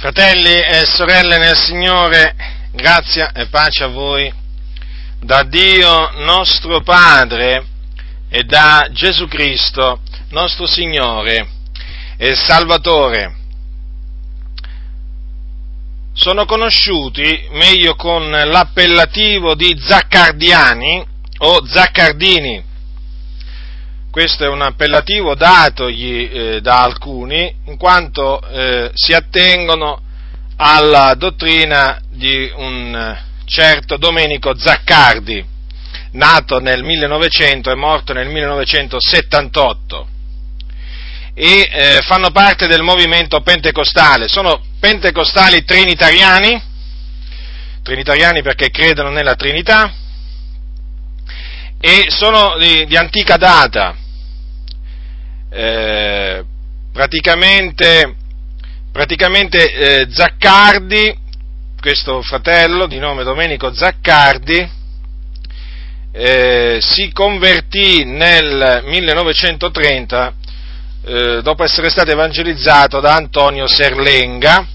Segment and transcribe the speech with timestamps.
[0.00, 2.34] Fratelli e sorelle nel Signore,
[2.72, 4.32] grazia e pace a voi
[5.20, 7.66] da Dio nostro Padre
[8.30, 10.00] e da Gesù Cristo,
[10.30, 11.46] nostro Signore
[12.16, 13.36] e Salvatore.
[16.14, 21.04] Sono conosciuti meglio con l'appellativo di Zaccardiani
[21.40, 22.64] o Zaccardini
[24.10, 30.02] questo è un appellativo datogli eh, da alcuni, in quanto eh, si attengono
[30.56, 35.44] alla dottrina di un certo Domenico Zaccardi,
[36.12, 40.08] nato nel 1900 e morto nel 1978,
[41.32, 44.26] e eh, fanno parte del movimento pentecostale.
[44.26, 46.60] Sono pentecostali trinitariani,
[47.84, 49.94] trinitariani perché credono nella Trinità,
[51.80, 53.96] e sono di, di antica data,
[55.50, 56.44] eh,
[56.92, 58.14] praticamente,
[58.92, 61.18] praticamente eh, Zaccardi,
[61.80, 64.78] questo fratello di nome Domenico Zaccardi,
[66.12, 70.34] eh, si convertì nel 1930
[71.02, 74.66] eh, dopo essere stato evangelizzato da Antonio Serlenga,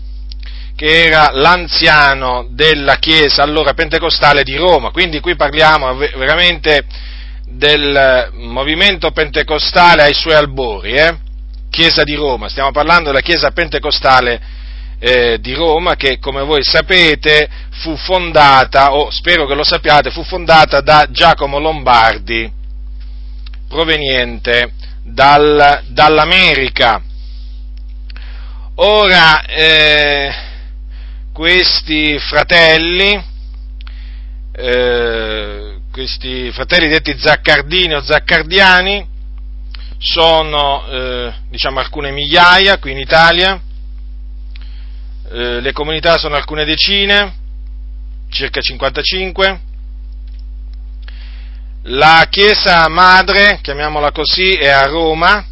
[0.76, 4.92] che era l'anziano della chiesa allora pentecostale di Roma.
[4.92, 6.86] Quindi qui parliamo veramente
[7.48, 11.18] del movimento pentecostale ai suoi albori, eh?
[11.70, 14.42] Chiesa di Roma, stiamo parlando della Chiesa pentecostale
[15.00, 17.50] eh, di Roma che come voi sapete
[17.82, 22.52] fu fondata, o spero che lo sappiate, fu fondata da Giacomo Lombardi,
[23.68, 24.72] proveniente
[25.04, 27.02] dal, dall'America.
[28.76, 30.34] Ora, eh,
[31.34, 33.24] questi fratelli,
[34.54, 39.08] eh, questi fratelli detti zaccardini o zaccardiani
[39.98, 43.58] sono eh, diciamo alcune migliaia qui in Italia,
[45.32, 47.34] eh, le comunità sono alcune decine,
[48.28, 49.60] circa 55.
[51.84, 55.46] La chiesa madre, chiamiamola così, è a Roma,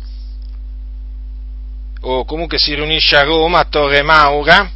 [2.01, 4.69] o comunque si riunisce a Roma, a Torre Maura,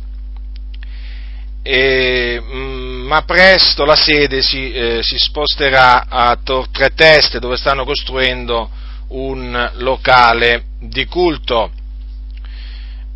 [1.62, 7.56] e, mm, ma presto la sede si, eh, si sposterà a Tor Tre Teste dove
[7.56, 8.70] stanno costruendo
[9.10, 11.72] un locale di culto.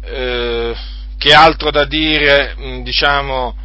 [0.03, 0.73] Eh,
[1.17, 3.55] che altro da dire mm, diciamo,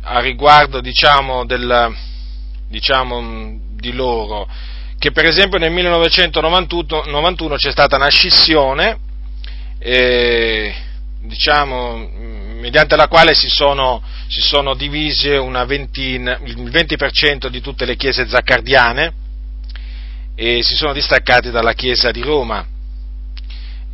[0.00, 1.94] a riguardo diciamo, del,
[2.68, 4.48] diciamo, mm, di loro?
[4.98, 8.98] Che per esempio nel 1991 c'è stata una scissione,
[9.78, 10.74] eh,
[11.20, 12.08] diciamo,
[12.62, 15.36] mediante la quale si sono, si sono divise
[15.66, 19.12] ventina, il 20% di tutte le chiese zaccardiane
[20.36, 22.64] e si sono distaccati dalla chiesa di Roma.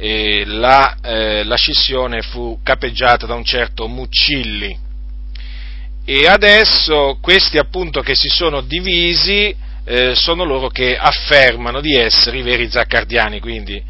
[0.00, 4.78] La, eh, la, scissione fu capeggiata da un certo Muccilli
[6.04, 9.52] e adesso questi appunto che si sono divisi
[9.84, 13.82] eh, sono loro che affermano di essere i veri zaccardiani, quindi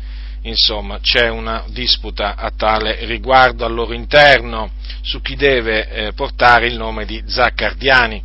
[0.48, 4.70] insomma c'è una disputa a tale riguardo al loro interno
[5.03, 8.22] su chi deve eh, portare il nome di Zaccardiani.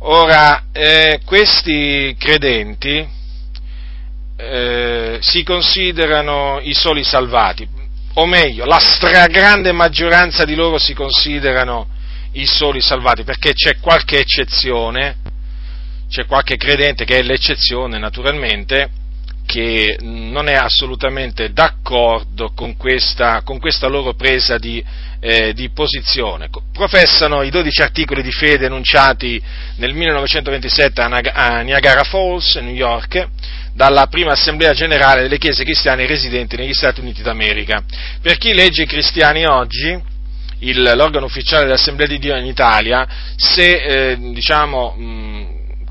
[0.00, 3.06] Ora, eh, questi credenti
[4.36, 7.68] eh, si considerano i soli salvati,
[8.14, 11.88] o meglio, la stragrande maggioranza di loro si considerano
[12.32, 15.16] i soli salvati, perché c'è qualche eccezione,
[16.08, 18.90] c'è qualche credente che è l'eccezione naturalmente,
[19.48, 24.84] che non è assolutamente d'accordo con questa, con questa loro presa di,
[25.20, 26.50] eh, di, posizione.
[26.70, 29.42] Professano i 12 articoli di fede enunciati
[29.76, 33.26] nel 1927 a Niagara Falls, New York,
[33.72, 37.82] dalla prima assemblea generale delle chiese cristiane residenti negli Stati Uniti d'America.
[38.20, 39.98] Per chi legge i cristiani oggi,
[40.58, 45.47] il, l'organo ufficiale dell'Assemblea di Dio in Italia, se eh, diciamo, mh,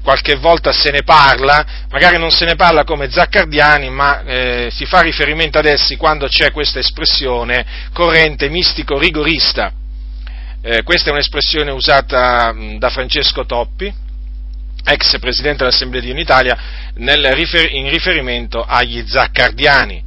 [0.08, 4.86] qualche volta se ne parla, magari non se ne parla come zaccardiani, ma eh, si
[4.86, 9.70] fa riferimento ad essi quando c'è questa espressione corrente mistico rigorista.
[10.62, 13.94] Eh, questa è un'espressione usata mh, da Francesco Toppi,
[14.86, 16.58] ex presidente dell'Assemblea di Unitalia,
[16.94, 20.02] rifer- in riferimento agli zaccardiani.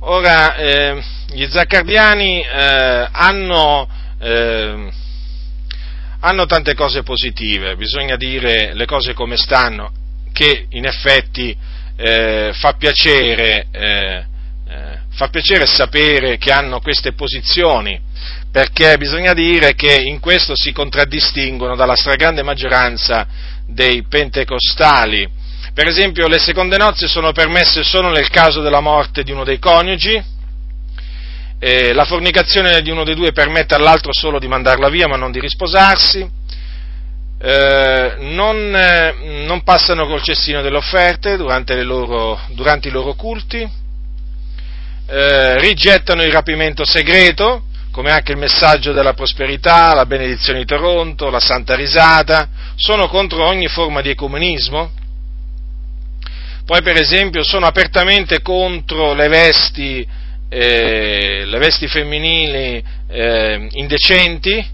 [0.00, 3.88] Ora, eh, gli zaccardiani eh, hanno
[4.20, 4.88] eh,
[6.20, 9.90] hanno tante cose positive, bisogna dire le cose come stanno,
[10.32, 11.56] che in effetti
[11.96, 14.24] eh, fa, piacere, eh,
[14.68, 17.98] eh, fa piacere sapere che hanno queste posizioni,
[18.52, 23.26] perché bisogna dire che in questo si contraddistinguono dalla stragrande maggioranza
[23.66, 25.28] dei pentecostali.
[25.72, 29.58] Per esempio le seconde nozze sono permesse solo nel caso della morte di uno dei
[29.58, 30.22] coniugi,
[31.62, 35.30] eh, la fornicazione di uno dei due permette all'altro solo di mandarla via ma non
[35.30, 36.26] di risposarsi,
[37.38, 43.68] eh, non, eh, non, passano col cestino delle offerte durante, loro, durante i loro culti,
[45.06, 51.28] eh, rigettano il rapimento segreto, come anche il messaggio della prosperità, la benedizione di Toronto,
[51.28, 54.92] la santa risata, sono contro ogni forma di ecumenismo.
[56.64, 60.06] Poi per esempio sono apertamente contro le vesti,
[60.50, 64.66] eh, le vesti femminili eh, indecenti,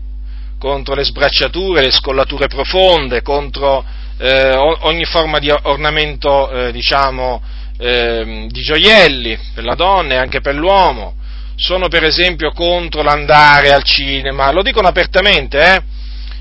[0.59, 3.85] contro le sbracciature, le scollature profonde, contro
[4.19, 7.43] eh, ogni forma di ornamento, eh, diciamo,
[7.79, 11.15] eh, di gioielli per la donna e anche per l'uomo.
[11.57, 15.83] Sono per esempio contro l'andare al cinema, lo dicono apertamente, eh?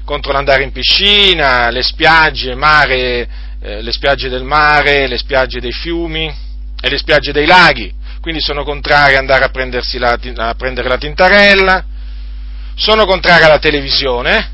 [0.05, 3.27] contro l'andare in piscina, le spiagge, mare,
[3.61, 6.33] eh, le spiagge del mare, le spiagge dei fiumi
[6.81, 7.91] e le spiagge dei laghi.
[8.25, 9.51] Quindi sono contrari ad andare a,
[9.99, 11.85] la, a prendere la tintarella,
[12.73, 14.49] sono contrari alla televisione,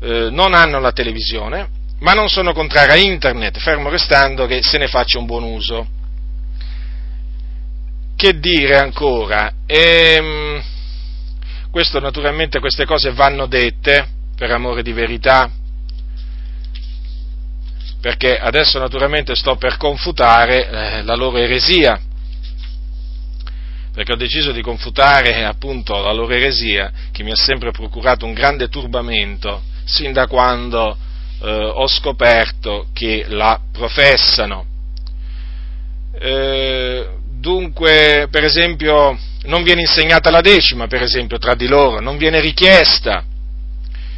[0.00, 1.68] eh, non hanno la televisione,
[1.98, 5.88] ma non sono contrari a internet, fermo restando che se ne faccia un buon uso.
[8.14, 9.54] Che dire ancora?
[9.66, 10.62] Ehm,
[11.68, 14.06] questo naturalmente queste cose vanno dette
[14.36, 15.50] per amore di verità,
[18.00, 22.00] perché adesso naturalmente sto per confutare eh, la loro eresia
[23.92, 28.32] perché ho deciso di confutare appunto la loro eresia che mi ha sempre procurato un
[28.32, 30.96] grande turbamento sin da quando
[31.42, 34.64] eh, ho scoperto che la professano.
[36.18, 37.06] Eh,
[37.38, 42.40] dunque, per esempio, non viene insegnata la decima, per esempio, tra di loro, non viene
[42.40, 43.24] richiesta.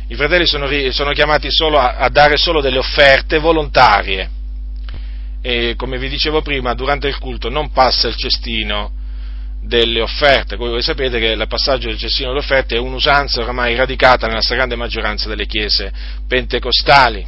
[0.06, 4.30] I fratelli sono, sono chiamati solo a, a dare solo delle offerte volontarie.
[5.42, 9.02] E come vi dicevo prima, durante il culto non passa il cestino
[9.66, 10.56] delle offerte.
[10.56, 14.76] Voi, sapete che il passaggio del cestino delle offerte è un'usanza oramai radicata nella stragrande
[14.76, 15.92] maggioranza delle chiese
[16.28, 17.26] pentecostali.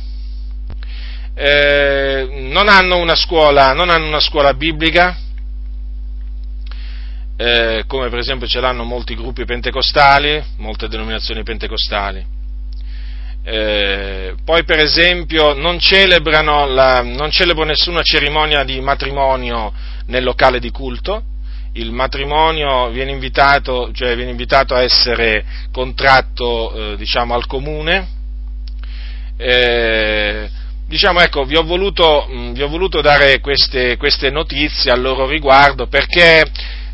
[1.34, 5.16] Eh, non, hanno una scuola, non hanno una scuola biblica,
[7.36, 12.34] eh, come per esempio ce l'hanno molti gruppi pentecostali, molte denominazioni pentecostali.
[13.48, 19.72] Eh, poi per esempio non la, non celebrano nessuna cerimonia di matrimonio
[20.06, 21.22] nel locale di culto,
[21.76, 28.08] il matrimonio viene invitato, cioè viene invitato a essere contratto eh, diciamo, al comune.
[29.36, 30.48] Eh,
[30.86, 35.26] diciamo, ecco, vi ho voluto, mh, vi ho voluto dare queste, queste, notizie a loro
[35.26, 36.44] riguardo perché,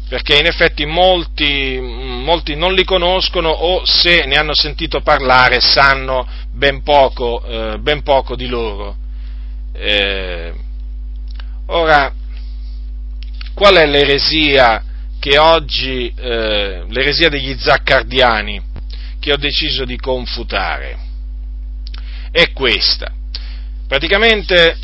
[0.09, 6.27] perché in effetti molti, molti, non li conoscono o se ne hanno sentito parlare sanno
[6.51, 8.97] ben poco, eh, ben poco di loro.
[9.75, 10.53] Eh,
[11.67, 12.13] ora,
[13.55, 14.83] qual è l'eresia
[15.19, 18.61] che oggi, eh, l'eresia degli zaccardiani,
[19.21, 20.99] che ho deciso di confutare?
[22.31, 23.13] È questa.
[23.87, 24.77] Praticamente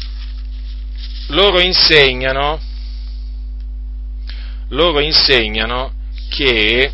[1.28, 2.60] loro insegnano,
[4.68, 5.92] loro insegnano
[6.28, 6.92] che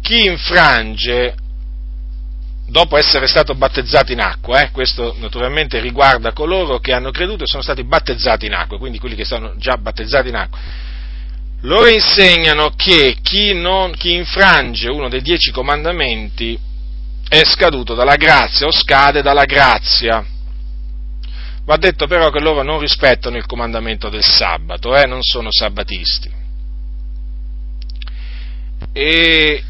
[0.00, 1.34] chi infrange
[2.72, 7.46] dopo essere stato battezzato in acqua, eh, questo naturalmente riguarda coloro che hanno creduto e
[7.46, 10.58] sono stati battezzati in acqua, quindi quelli che sono già battezzati in acqua.
[11.60, 16.58] Loro insegnano che chi, non, chi infrange uno dei dieci comandamenti
[17.28, 20.24] è scaduto dalla grazia o scade dalla grazia.
[21.64, 26.40] Va detto però che loro non rispettano il comandamento del sabato, eh, non sono sabbatisti.
[28.94, 29.62] E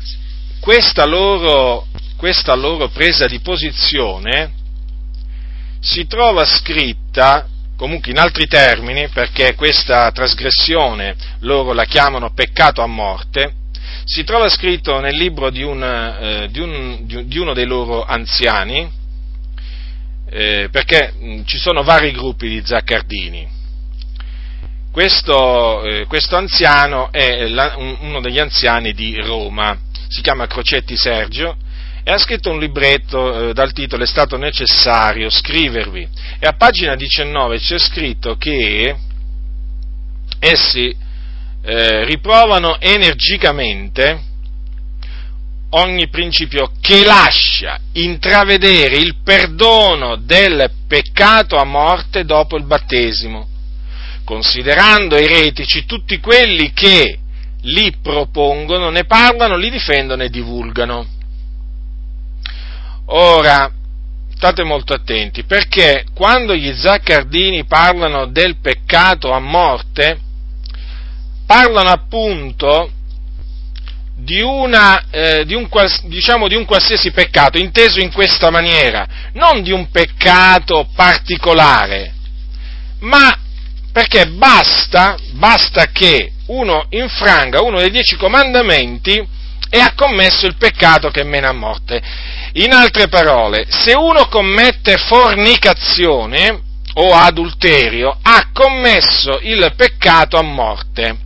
[0.61, 1.89] questa loro
[2.23, 4.53] questa loro presa di posizione
[5.81, 12.87] si trova scritta, comunque in altri termini, perché questa trasgressione loro la chiamano peccato a
[12.87, 13.55] morte,
[14.05, 18.89] si trova scritto nel libro di, un, eh, di, un, di uno dei loro anziani,
[20.31, 23.49] eh, perché mh, ci sono vari gruppi di zaccardini.
[24.93, 29.77] Questo, eh, questo anziano è la, un, uno degli anziani di Roma,
[30.07, 31.57] si chiama Crocetti Sergio
[32.05, 36.97] e ha scritto un libretto eh, dal titolo È stato necessario scrivervi e a pagina
[36.97, 38.97] 19 c'è scritto che
[40.39, 40.97] essi
[41.65, 44.31] eh, riprovano energicamente
[45.75, 53.49] ogni principio che lascia intravedere il perdono del peccato a morte dopo il battesimo,
[54.25, 57.19] considerando eretici tutti quelli che
[57.63, 61.07] li propongono, ne parlano, li difendono e divulgano.
[63.15, 63.71] Ora,
[64.35, 70.19] state molto attenti, perché quando gli zaccardini parlano del peccato a morte,
[71.45, 72.91] parlano appunto
[74.17, 75.69] di, una, eh, di, un,
[76.05, 82.15] diciamo, di un qualsiasi peccato, inteso in questa maniera, non di un peccato particolare,
[83.01, 83.39] ma
[83.93, 91.11] perché basta, basta che uno infranga uno dei dieci comandamenti e ha commesso il peccato
[91.11, 92.01] che mena a morte.
[92.55, 96.61] In altre parole, se uno commette fornicazione
[96.95, 101.17] o adulterio, ha commesso il peccato a morte.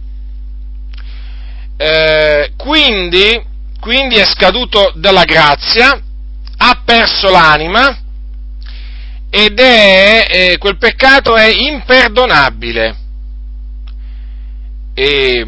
[1.77, 3.43] Eh, quindi,
[3.81, 6.01] quindi è scaduto dalla grazia,
[6.59, 7.99] ha perso l'anima
[9.29, 12.97] ed è, eh, quel peccato è imperdonabile.
[14.95, 15.47] E,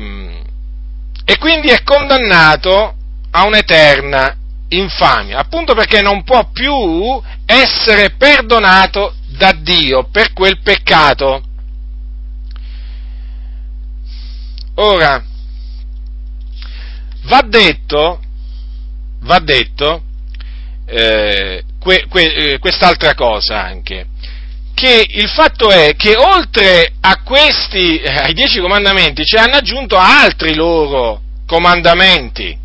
[1.24, 2.94] e quindi è condannato
[3.30, 4.37] a un'eterna
[4.68, 11.42] infamia, appunto perché non può più essere perdonato da Dio per quel peccato.
[14.74, 15.22] Ora,
[17.28, 18.20] Va detto,
[19.20, 20.02] va detto
[20.86, 24.06] eh, que, que, eh, quest'altra cosa anche,
[24.72, 29.98] che il fatto è che oltre a questi, eh, ai dieci comandamenti, ci hanno aggiunto
[29.98, 32.56] altri loro comandamenti.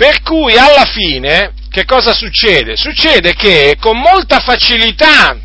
[0.00, 2.74] Per cui alla fine che cosa succede?
[2.74, 5.38] Succede che con molta facilità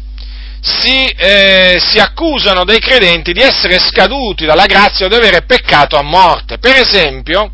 [0.61, 5.97] si, eh, si, accusano dei credenti di essere scaduti dalla grazia o di avere peccato
[5.97, 6.57] a morte.
[6.57, 7.51] Per esempio,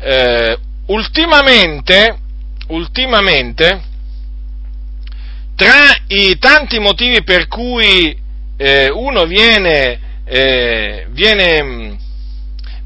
[0.00, 2.18] eh, ultimamente,
[2.68, 3.82] ultimamente,
[5.54, 8.18] tra i tanti motivi per cui
[8.56, 11.95] eh, uno viene, eh, viene,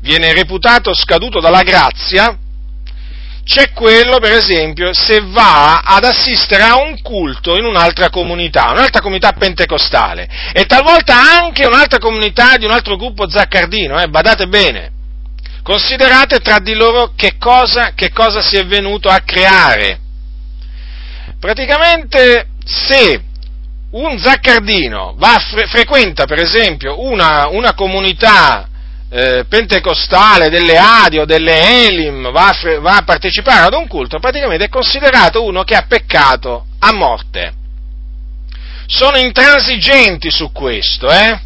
[0.00, 2.36] viene reputato scaduto dalla grazia,
[3.44, 9.00] c'è quello, per esempio, se va ad assistere a un culto in un'altra comunità, un'altra
[9.00, 14.92] comunità pentecostale, e talvolta anche un'altra comunità di un altro gruppo zaccardino, eh, badate bene.
[15.62, 19.98] Considerate tra di loro che cosa, che cosa si è venuto a creare.
[21.40, 23.20] Praticamente, se
[23.90, 28.69] un zaccardino va, fre- frequenta, per esempio, una, una comunità
[29.12, 34.20] eh, pentecostale, delle Adi o delle Elim va a, va a, partecipare ad un culto,
[34.20, 37.52] praticamente è considerato uno che ha peccato a morte.
[38.86, 41.40] Sono intransigenti su questo, eh?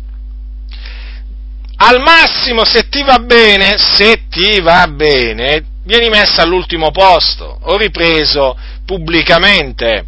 [1.76, 7.76] Al massimo, se ti va bene, se ti va bene, vieni messo all'ultimo posto o
[7.76, 8.56] ripreso
[8.86, 10.04] pubblicamente.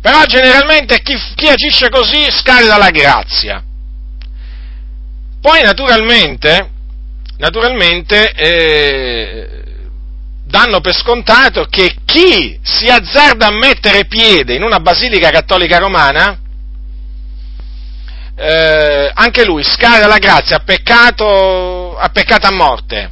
[0.00, 3.62] Però generalmente chi, chi agisce così scade dalla grazia.
[5.40, 6.70] Poi naturalmente,
[7.38, 9.60] naturalmente eh,
[10.44, 16.38] danno per scontato che chi si azzarda a mettere piede in una basilica cattolica romana,
[18.36, 23.10] eh, anche lui scade la grazia, ha peccato, ha peccato a morte,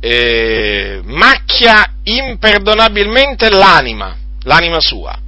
[0.00, 5.18] eh, macchia imperdonabilmente l'anima, l'anima sua,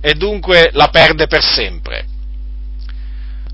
[0.00, 2.15] e dunque la perde per sempre.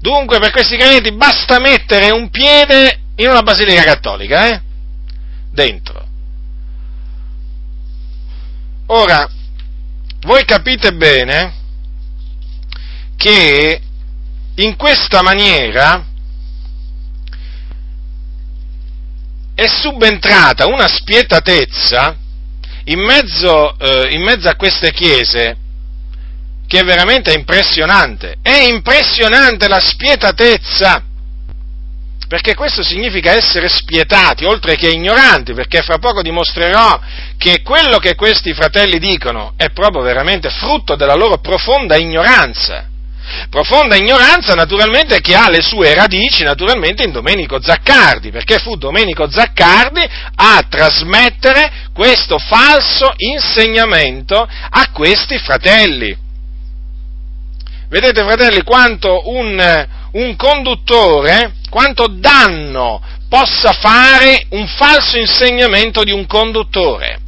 [0.02, 4.61] Dunque per questi credenti basta mettere un piede in una basilica cattolica, eh?
[5.52, 6.04] Dentro.
[8.87, 9.30] Ora,
[10.23, 11.54] voi capite bene
[13.16, 13.80] che
[14.56, 16.04] in questa maniera
[19.54, 22.16] è subentrata una spietatezza
[22.87, 25.59] in mezzo, eh, in mezzo a queste chiese
[26.73, 28.37] che è veramente impressionante.
[28.41, 31.02] È impressionante la spietatezza,
[32.26, 36.99] perché questo significa essere spietati, oltre che ignoranti, perché fra poco dimostrerò
[37.37, 42.87] che quello che questi fratelli dicono è proprio veramente frutto della loro profonda ignoranza.
[43.50, 49.31] Profonda ignoranza naturalmente che ha le sue radici naturalmente in Domenico Zaccardi, perché fu Domenico
[49.31, 50.00] Zaccardi
[50.37, 56.31] a trasmettere questo falso insegnamento a questi fratelli.
[57.92, 66.26] Vedete fratelli quanto un, un conduttore, quanto danno possa fare un falso insegnamento di un
[66.26, 67.20] conduttore.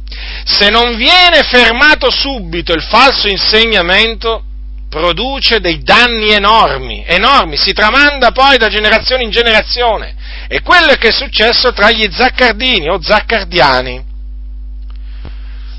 [0.43, 4.43] Se non viene fermato subito il falso insegnamento,
[4.89, 10.15] produce dei danni enormi, enormi, si tramanda poi da generazione in generazione.
[10.47, 14.03] E quello che è successo tra gli zaccardini o zaccardiani.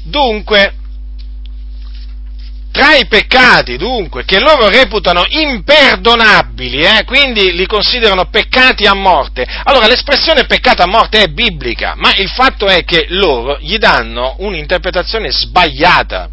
[0.04, 0.74] Dunque,
[2.76, 9.46] tra i peccati, dunque, che loro reputano imperdonabili, eh, quindi li considerano peccati a morte,
[9.62, 14.36] allora l'espressione peccato a morte è biblica, ma il fatto è che loro gli danno
[14.40, 16.30] un'interpretazione sbagliata.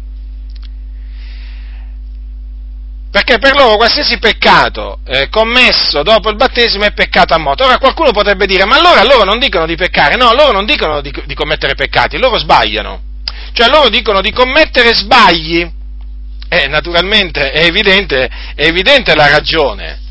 [3.10, 7.62] perché per loro qualsiasi peccato eh, commesso dopo il battesimo è peccato a morte.
[7.62, 11.00] Ora qualcuno potrebbe dire, ma allora loro non dicono di peccare, no, loro non dicono
[11.00, 13.02] di, di commettere peccati, loro sbagliano.
[13.52, 15.82] Cioè loro dicono di commettere sbagli.
[16.48, 20.02] E naturalmente è evidente, è evidente la ragione.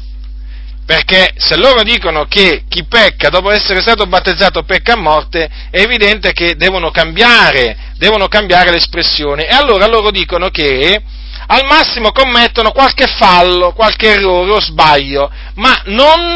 [0.86, 5.80] Perché se loro dicono che chi pecca dopo essere stato battezzato pecca a morte, è
[5.80, 9.48] evidente che devono cambiare, devono cambiare l'espressione.
[9.48, 11.02] E allora loro dicono che
[11.48, 16.36] al massimo commettono qualche fallo, qualche errore o sbaglio, ma non,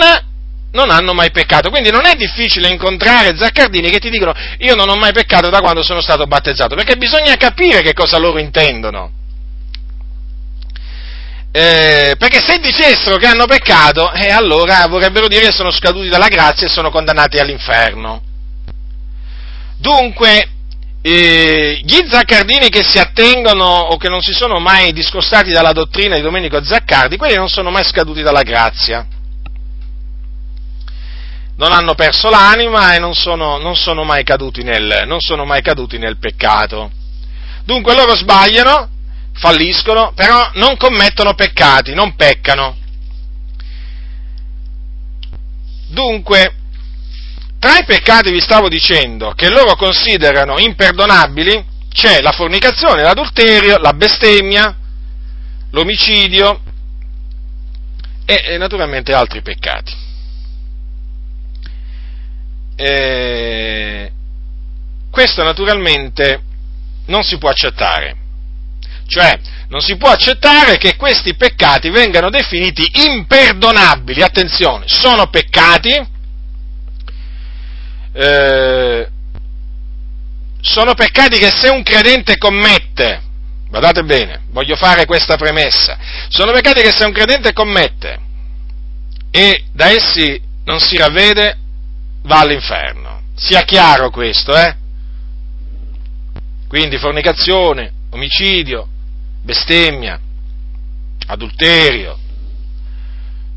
[0.72, 1.70] non, hanno mai peccato.
[1.70, 5.60] Quindi non è difficile incontrare zaccardini che ti dicono io non ho mai peccato da
[5.60, 9.17] quando sono stato battezzato, perché bisogna capire che cosa loro intendono.
[11.60, 16.28] Eh, perché se dicessero che hanno peccato, eh, allora vorrebbero dire che sono scaduti dalla
[16.28, 18.22] grazia e sono condannati all'inferno.
[19.76, 20.50] Dunque,
[21.02, 26.16] eh, gli zaccardini che si attengono o che non si sono mai discostati dalla dottrina
[26.16, 29.08] di Domenico Zaccardi, quelli non sono mai scaduti dalla grazia.
[31.56, 35.64] Non hanno perso l'anima e non sono, non sono, mai, caduti nel, non sono mai
[35.64, 36.92] caduti nel peccato.
[37.64, 38.90] Dunque loro sbagliano,
[39.38, 42.76] falliscono, però non commettono peccati, non peccano.
[45.90, 46.54] Dunque,
[47.60, 53.94] tra i peccati vi stavo dicendo che loro considerano imperdonabili c'è la fornicazione, l'adulterio, la
[53.94, 54.76] bestemmia,
[55.72, 56.62] l'omicidio
[58.26, 60.06] e, e naturalmente altri peccati.
[62.76, 64.12] E
[65.10, 66.42] questo naturalmente
[67.08, 68.26] non si può accettare.
[69.08, 74.22] Cioè, non si può accettare che questi peccati vengano definiti imperdonabili.
[74.22, 76.08] Attenzione, sono peccati,
[78.14, 79.08] eh,
[80.62, 83.22] sono peccati che se un credente commette,
[83.70, 85.98] guardate bene, voglio fare questa premessa,
[86.30, 88.20] sono peccati che se un credente commette
[89.32, 91.58] e da essi non si ravvede,
[92.24, 93.22] va all'inferno.
[93.36, 94.76] Sia chiaro questo, eh?
[96.68, 98.90] Quindi fornicazione, omicidio,
[99.48, 100.20] bestemmia,
[101.28, 102.20] adulterio.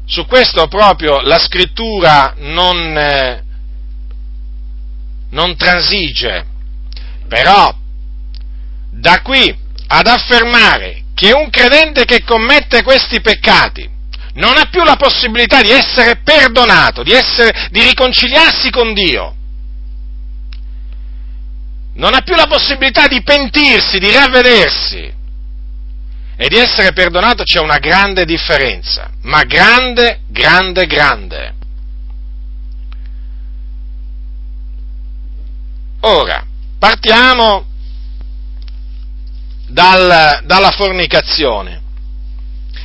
[0.07, 3.43] Su questo proprio la scrittura non, eh,
[5.31, 6.47] non transige,
[7.29, 7.75] però
[8.91, 9.57] da qui
[9.89, 13.89] ad affermare che un credente che commette questi peccati
[14.35, 19.35] non ha più la possibilità di essere perdonato, di, essere, di riconciliarsi con Dio,
[21.95, 25.19] non ha più la possibilità di pentirsi, di ravvedersi
[26.43, 31.55] e di essere perdonato, c'è una grande differenza, ma grande, grande, grande.
[36.01, 36.43] Ora,
[36.79, 37.67] partiamo
[39.67, 41.83] dal, dalla fornicazione.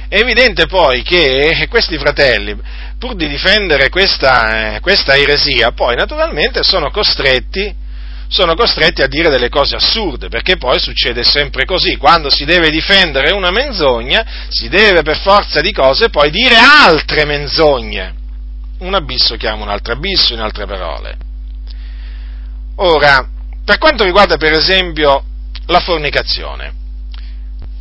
[0.10, 2.60] È evidente poi che questi fratelli,
[3.00, 7.74] pur di difendere questa, questa eresia, poi naturalmente sono costretti,
[8.28, 12.70] sono costretti a dire delle cose assurde, perché poi succede sempre così, quando si deve
[12.70, 18.14] difendere una menzogna, si deve per forza di cose poi dire altre menzogne.
[18.80, 21.18] Un abisso chiama un altro abisso, in altre parole.
[22.78, 23.28] Ora,
[23.64, 25.24] per quanto riguarda per esempio
[25.68, 26.74] la fornicazione,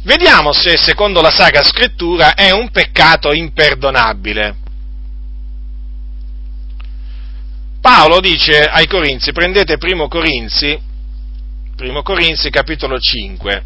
[0.02, 4.62] vediamo se secondo la Sacra Scrittura è un peccato imperdonabile.
[7.84, 10.80] Paolo dice ai Corinzi, prendete primo Corinzi,
[11.76, 13.62] primo Corinzi capitolo 5,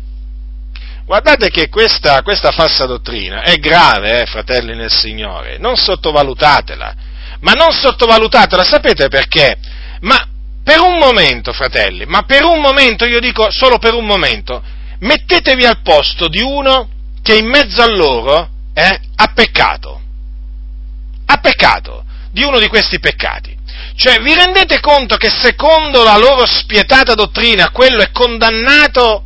[1.05, 6.95] Guardate che questa, questa, falsa dottrina è grave, eh, fratelli nel Signore, non sottovalutatela,
[7.43, 9.57] ma non sottovalutatela, sapete perché?
[10.01, 10.27] Ma
[10.65, 14.61] per un momento, fratelli, ma per un momento, io dico solo per un momento,
[14.99, 16.89] mettetevi al posto di uno
[17.23, 20.01] che in mezzo a loro eh, ha peccato.
[21.25, 23.58] Ha peccato di uno di questi peccati.
[23.99, 29.25] Cioè, vi rendete conto che secondo la loro spietata dottrina quello è condannato,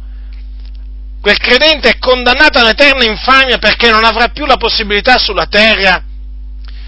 [1.21, 6.03] quel credente è condannato all'eterna infamia perché non avrà più la possibilità sulla terra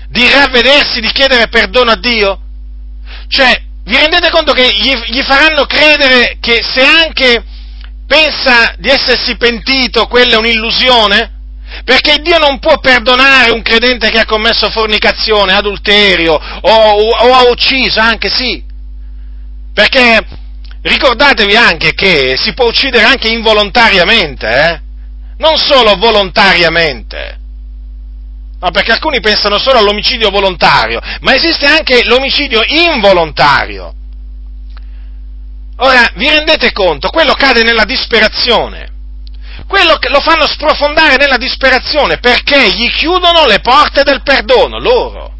[0.08, 2.40] di ravvedersi, di chiedere perdono a Dio?
[3.28, 7.44] Cioè, vi rendete conto che gli, gli faranno credere che se anche
[8.06, 11.33] pensa di essersi pentito, quella è un'illusione?
[11.82, 17.34] Perché Dio non può perdonare un credente che ha commesso fornicazione, adulterio o, o, o
[17.34, 18.62] ha ucciso, anche sì.
[19.72, 20.24] Perché
[20.82, 24.80] ricordatevi anche che si può uccidere anche involontariamente, eh?
[25.38, 27.38] non solo volontariamente.
[28.60, 33.94] No, perché alcuni pensano solo all'omicidio volontario, ma esiste anche l'omicidio involontario.
[35.76, 37.10] Ora, vi rendete conto?
[37.10, 38.92] Quello cade nella disperazione.
[39.66, 45.32] Quello che lo fanno sprofondare nella disperazione perché gli chiudono le porte del perdono, loro.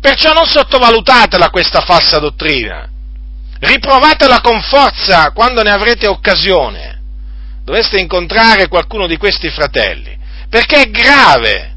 [0.00, 2.88] Perciò non sottovalutatela questa falsa dottrina,
[3.60, 6.94] riprovatela con forza quando ne avrete occasione.
[7.64, 10.16] Doveste incontrare qualcuno di questi fratelli,
[10.48, 11.74] perché è grave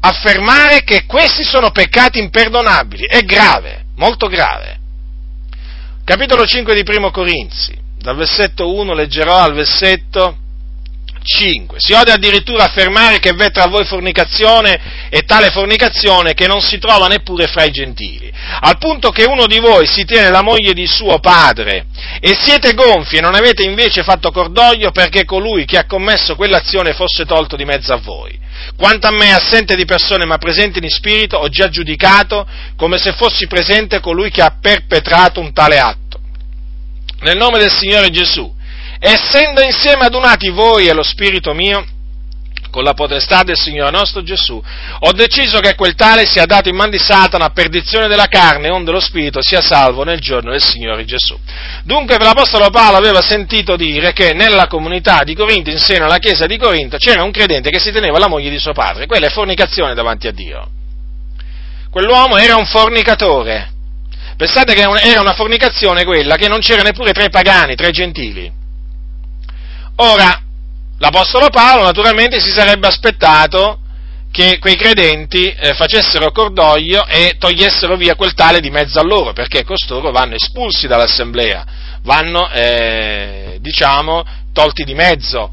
[0.00, 4.78] affermare che questi sono peccati imperdonabili, è grave, molto grave.
[6.04, 10.36] Capitolo 5 di Primo Corinzi, dal versetto 1 leggerò al versetto
[11.22, 11.78] 5.
[11.78, 16.78] Si ode addirittura affermare che v'è tra voi fornicazione e tale fornicazione che non si
[16.78, 20.72] trova neppure fra i gentili, al punto che uno di voi si tiene la moglie
[20.72, 21.86] di suo padre
[22.18, 26.92] e siete gonfi e non avete invece fatto cordoglio perché colui che ha commesso quell'azione
[26.92, 28.36] fosse tolto di mezzo a voi.
[28.76, 33.12] Quanto a me, assente di persone ma presente in spirito, ho già giudicato come se
[33.12, 36.01] fossi presente colui che ha perpetrato un tale atto.
[37.22, 38.52] Nel nome del Signore Gesù,
[38.98, 41.84] essendo insieme adunati voi e lo Spirito mio,
[42.72, 44.60] con la potestà del Signore nostro Gesù,
[45.00, 48.70] ho deciso che quel tale sia dato in man di Satana a perdizione della carne,
[48.70, 51.38] onde lo Spirito sia salvo nel giorno del Signore Gesù.
[51.84, 56.46] Dunque l'Apostolo Paolo aveva sentito dire che nella comunità di Corinto, in seno alla chiesa
[56.46, 59.30] di Corinto, c'era un credente che si teneva la moglie di suo padre, quella è
[59.30, 60.68] fornicazione davanti a Dio.
[61.90, 63.71] Quell'uomo era un fornicatore.
[64.42, 67.92] Pensate che era una fornicazione quella che non c'era neppure tra i pagani, tra i
[67.92, 68.52] gentili.
[69.98, 70.42] Ora,
[70.98, 73.78] l'Apostolo Paolo naturalmente si sarebbe aspettato
[74.32, 79.32] che quei credenti eh, facessero cordoglio e togliessero via quel tale di mezzo a loro,
[79.32, 81.64] perché costoro vanno espulsi dall'assemblea,
[82.02, 85.52] vanno, eh, diciamo, tolti di mezzo.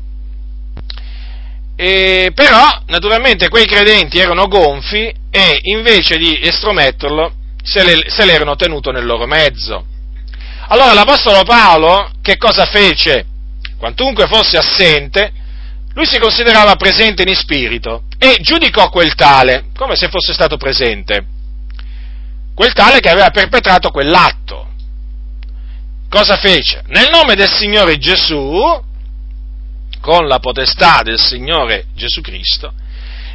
[1.76, 7.34] E, però, naturalmente, quei credenti erano gonfi e invece di estrometterlo,
[7.70, 9.86] se, le, se l'erano tenuto nel loro mezzo.
[10.70, 13.26] Allora l'Apostolo Paolo che cosa fece?
[13.80, 15.32] quantunque fosse assente,
[15.94, 21.26] lui si considerava presente in spirito e giudicò quel tale come se fosse stato presente,
[22.54, 24.68] quel tale che aveva perpetrato quell'atto.
[26.10, 26.84] Cosa fece?
[26.88, 28.62] Nel nome del Signore Gesù,
[30.02, 32.74] con la potestà del Signore Gesù Cristo,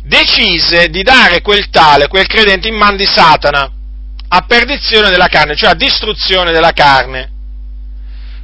[0.02, 3.70] decise di dare quel tale, quel credente in man di Satana,
[4.36, 7.30] a perdizione della carne, cioè a distruzione della carne.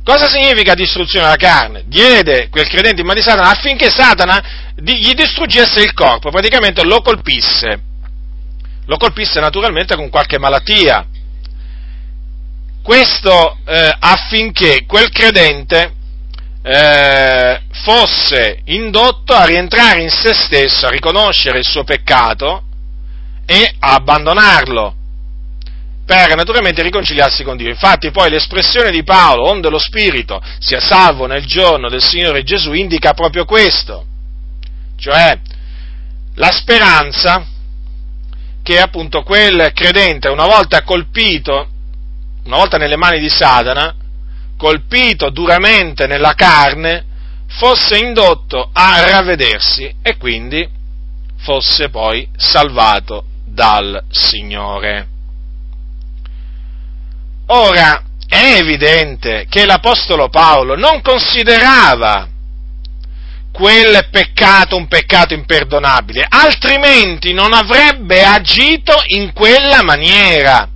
[0.04, 1.82] Cosa significa distruzione della carne?
[1.86, 7.00] Diede quel credente in mano di Satana affinché Satana gli distruggesse il corpo, praticamente lo
[7.00, 7.82] colpisse.
[8.86, 11.04] Lo colpisse naturalmente con qualche malattia.
[12.82, 15.92] Questo eh, affinché quel credente
[16.62, 22.62] eh, fosse indotto a rientrare in se stesso, a riconoscere il suo peccato
[23.44, 24.94] e a abbandonarlo
[26.10, 27.68] per naturalmente riconciliarsi con Dio.
[27.68, 32.72] Infatti poi l'espressione di Paolo, onde lo Spirito sia salvo nel giorno del Signore Gesù,
[32.72, 34.04] indica proprio questo,
[34.96, 35.38] cioè
[36.34, 37.46] la speranza
[38.60, 41.68] che appunto quel credente una volta colpito,
[42.42, 43.94] una volta nelle mani di Satana,
[44.56, 47.04] colpito duramente nella carne,
[47.46, 50.68] fosse indotto a ravvedersi e quindi
[51.36, 55.18] fosse poi salvato dal Signore.
[57.52, 62.28] Ora, è evidente che l'Apostolo Paolo non considerava
[63.50, 70.68] quel peccato un peccato imperdonabile, altrimenti non avrebbe agito in quella maniera.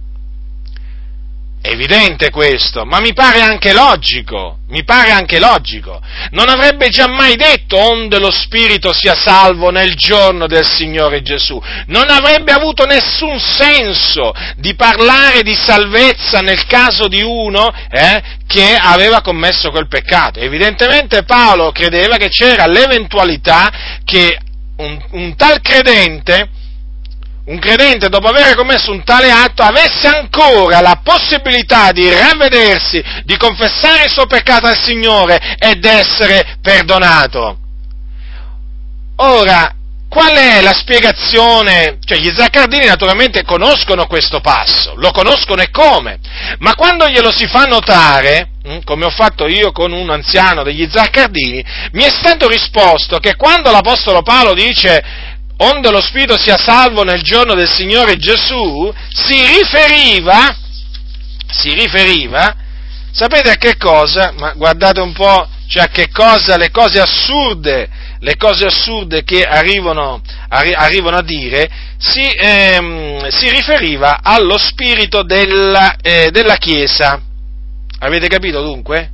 [1.66, 5.98] Evidente questo, ma mi pare anche logico, mi pare anche logico.
[6.32, 11.58] Non avrebbe giammai detto onde lo Spirito sia salvo nel giorno del Signore Gesù.
[11.86, 18.76] Non avrebbe avuto nessun senso di parlare di salvezza nel caso di uno eh, che
[18.78, 20.40] aveva commesso quel peccato.
[20.40, 23.72] Evidentemente Paolo credeva che c'era l'eventualità
[24.04, 24.38] che
[24.76, 26.50] un, un tal credente
[27.46, 33.36] un credente dopo aver commesso un tale atto avesse ancora la possibilità di ravvedersi, di
[33.36, 37.58] confessare il suo peccato al Signore ed essere perdonato.
[39.16, 39.74] Ora,
[40.08, 41.98] qual è la spiegazione?
[42.04, 46.18] Cioè, gli zaccardini naturalmente conoscono questo passo, lo conoscono e come,
[46.60, 50.88] ma quando glielo si fa notare, hm, come ho fatto io con un anziano degli
[50.88, 57.04] zaccardini, mi è stato risposto che quando l'Apostolo Paolo dice onde lo Spirito sia salvo
[57.04, 60.56] nel giorno del Signore Gesù, si riferiva,
[61.46, 62.54] si riferiva,
[63.12, 64.32] sapete a che cosa?
[64.36, 67.88] Ma guardate un po', cioè a che cosa, le cose assurde,
[68.18, 75.22] le cose assurde che arrivano, arri- arrivano a dire, si, ehm, si, riferiva allo spirito
[75.22, 77.20] della, eh, della Chiesa.
[78.00, 79.10] Avete capito dunque?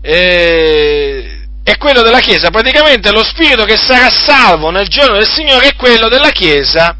[0.00, 1.33] Eh,
[1.64, 2.50] e quello della Chiesa.
[2.50, 6.96] Praticamente lo spirito che sarà salvo nel giorno del Signore è quello della Chiesa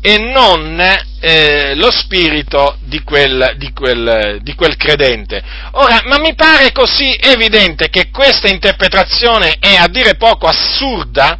[0.00, 0.80] e non
[1.20, 5.42] eh, lo spirito di quel, di, quel, di quel, credente.
[5.72, 11.38] Ora, ma mi pare così evidente che questa interpretazione è a dire poco assurda?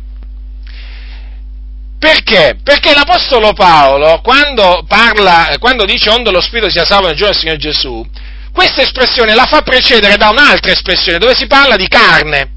[1.99, 2.59] Perché?
[2.63, 7.41] Perché l'Apostolo Paolo, quando, parla, quando dice onde lo spirito sia salvo nel giorno del
[7.41, 8.07] Signore Gesù,
[8.53, 12.51] questa espressione la fa precedere da un'altra espressione dove si parla di carne.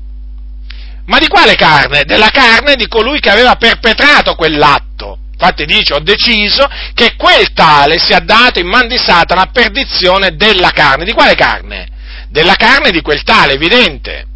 [1.06, 2.04] Ma di quale carne?
[2.06, 5.18] Della carne di colui che aveva perpetrato quell'atto.
[5.34, 10.36] Infatti dice, ho deciso che quel tale sia dato in man di Satana a perdizione
[10.36, 11.04] della carne.
[11.04, 11.90] Di quale carne?
[12.30, 14.28] Della carne di quel tale, evidente.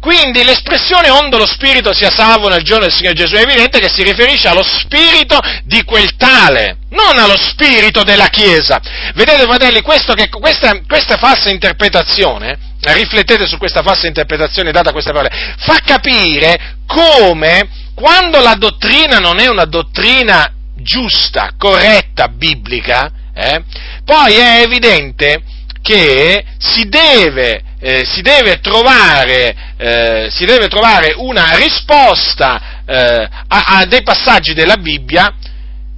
[0.00, 3.88] Quindi l'espressione onde lo spirito sia salvo nel giorno del Signore Gesù è evidente che
[3.88, 8.80] si riferisce allo spirito di quel tale, non allo spirito della Chiesa.
[9.14, 15.12] Vedete fratelli, che, questa, questa falsa interpretazione, riflettete su questa falsa interpretazione data a queste
[15.12, 23.62] parole, fa capire come quando la dottrina non è una dottrina giusta, corretta, biblica, eh,
[24.04, 25.42] poi è evidente
[25.82, 33.64] che si deve, eh, si deve, trovare, eh, si deve trovare, una risposta eh, a,
[33.78, 35.32] a dei passaggi della Bibbia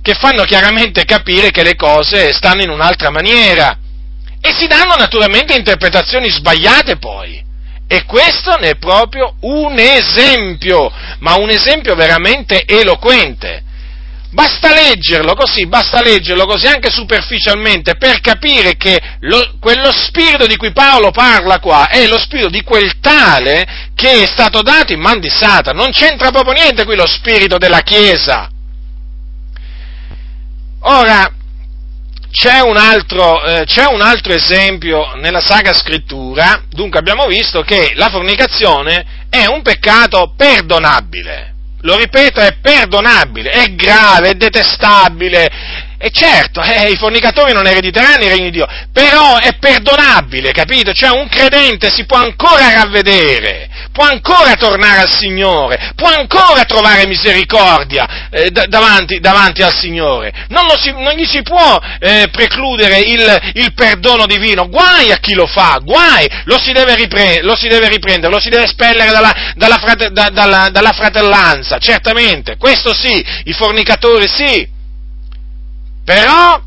[0.03, 3.79] che fanno chiaramente capire che le cose stanno in un'altra maniera
[4.39, 7.43] e si danno naturalmente interpretazioni sbagliate poi.
[7.89, 13.63] E questo ne è proprio un esempio, ma un esempio veramente eloquente.
[14.31, 20.57] Basta leggerlo così, basta leggerlo così anche superficialmente per capire che lo, quello spirito di
[20.57, 25.01] cui Paolo parla qua è lo spirito di quel tale che è stato dato in
[25.01, 25.79] man di Satana.
[25.79, 28.51] Non c'entra proprio niente qui lo spirito della Chiesa.
[30.81, 31.33] Ora,
[32.31, 37.93] c'è un, altro, eh, c'è un altro esempio nella Sacra Scrittura, dunque abbiamo visto che
[37.95, 41.48] la fornicazione è un peccato perdonabile,
[41.83, 45.51] lo ripeto, è perdonabile, è grave, è detestabile,
[46.01, 50.93] e certo, eh, i fornicatori non erediteranno il regno di Dio, però è perdonabile, capito?
[50.93, 57.09] Cioè un credente si può ancora ravvedere, può ancora tornare al Signore, può ancora trovare
[57.09, 60.33] misericordia eh, davanti, davanti, al Signore.
[60.51, 65.35] Non, si, non gli si può eh, precludere il, il, perdono divino, guai a chi
[65.35, 69.11] lo fa, guai, lo si deve, ripre- lo si deve riprendere, lo si deve espellere
[69.11, 74.77] dalla, dalla, frate- da, dalla, dalla fratellanza, certamente, questo sì, i fornicatori sì.
[76.05, 76.63] Però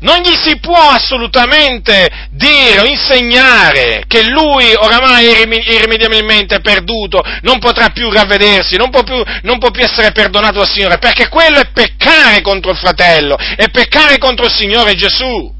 [0.00, 7.58] non gli si può assolutamente dire o insegnare che lui oramai è irrimediabilmente perduto, non
[7.58, 11.58] potrà più ravvedersi, non può più, non può più essere perdonato dal Signore, perché quello
[11.58, 15.52] è peccare contro il fratello, è peccare contro il Signore Gesù.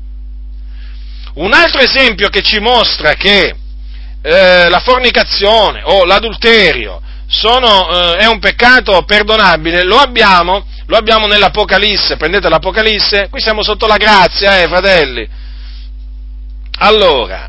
[1.34, 3.54] Un altro esempio che ci mostra che
[4.22, 11.26] eh, la fornicazione o l'adulterio sono, eh, è un peccato perdonabile, lo abbiamo lo abbiamo
[11.26, 15.28] nell'Apocalisse, prendete l'Apocalisse, qui siamo sotto la grazia, eh, fratelli.
[16.78, 17.46] Allora,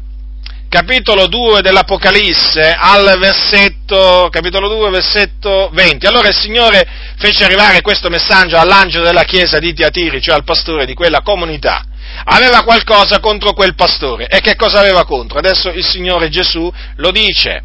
[0.67, 6.05] capitolo 2 dell'Apocalisse, al versetto, capitolo 2, versetto 20.
[6.05, 6.85] Allora il Signore
[7.17, 11.85] fece arrivare questo messaggio all'angelo della chiesa di Tiatiri, cioè al pastore di quella comunità.
[12.25, 14.27] Aveva qualcosa contro quel pastore.
[14.27, 15.37] E che cosa aveva contro?
[15.37, 17.63] Adesso il Signore Gesù lo dice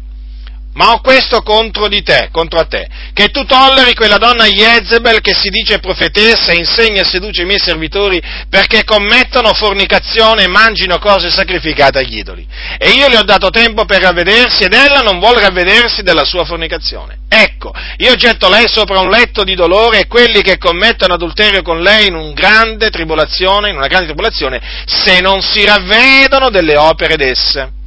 [0.75, 5.33] ma ho questo contro di te, contro te, che tu tolleri quella donna Jezebel che
[5.33, 11.29] si dice profetessa insegna e seduce i miei servitori perché commettono fornicazione e mangino cose
[11.29, 12.45] sacrificate agli idoli.
[12.77, 16.43] E io le ho dato tempo per ravvedersi ed ella non vuole ravvedersi della sua
[16.43, 17.19] fornicazione.
[17.29, 21.81] Ecco, io getto lei sopra un letto di dolore e quelli che commettono adulterio con
[21.81, 27.83] lei in, un grande in una grande tribolazione, se non si ravvedono delle opere d'esse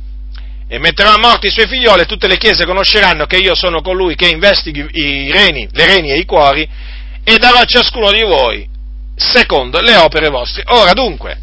[0.68, 3.81] e metterò a morte i suoi figlioli e tutte le chiese conosceranno che io sono
[3.81, 6.68] colui che investighi i reni, le reni e i cuori
[7.24, 8.68] e darò a ciascuno di voi
[9.16, 10.64] secondo le opere vostre.
[10.66, 11.38] Ora dunque,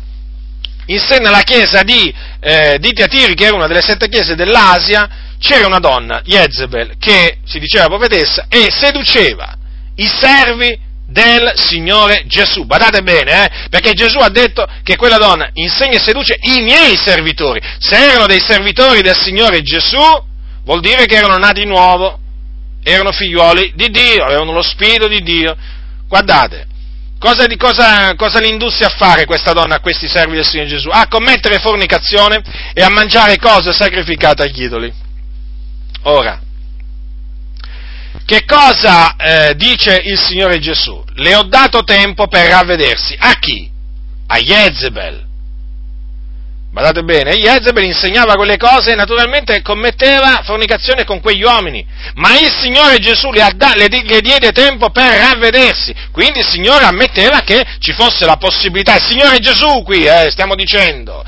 [0.87, 5.09] in seno alla chiesa di, eh, di Tiatiri, che era una delle sette chiese dell'Asia,
[5.39, 9.53] c'era una donna, Jezebel, che si diceva profetessa e seduceva
[9.95, 12.65] i servi del Signore Gesù.
[12.65, 13.67] Badate bene, eh?
[13.69, 17.61] perché Gesù ha detto che quella donna insegna e seduce i miei servitori.
[17.79, 19.97] Se erano dei servitori del Signore Gesù,
[20.63, 22.19] vuol dire che erano nati di nuovo,
[22.83, 25.55] erano figliuoli di Dio, avevano lo Spirito di Dio.
[26.07, 26.67] Guardate,
[27.19, 30.89] cosa, cosa, cosa li indusse a fare questa donna a questi servi del Signore Gesù?
[30.91, 32.41] A commettere fornicazione
[32.73, 34.93] e a mangiare cose sacrificate agli idoli.
[36.03, 36.39] Ora,
[38.25, 41.03] che cosa eh, dice il Signore Gesù?
[41.15, 43.15] Le ho dato tempo per ravvedersi.
[43.17, 43.69] A chi?
[44.27, 45.25] A Jezebel.
[46.75, 52.51] Badate bene, Jezebel insegnava quelle cose e naturalmente commetteva fornicazione con quegli uomini, ma il
[52.51, 57.93] Signore Gesù le, le, le, diede tempo per ravvedersi, quindi il Signore ammetteva che ci
[57.93, 61.23] fosse la possibilità, il Signore Gesù qui, eh, stiamo dicendo,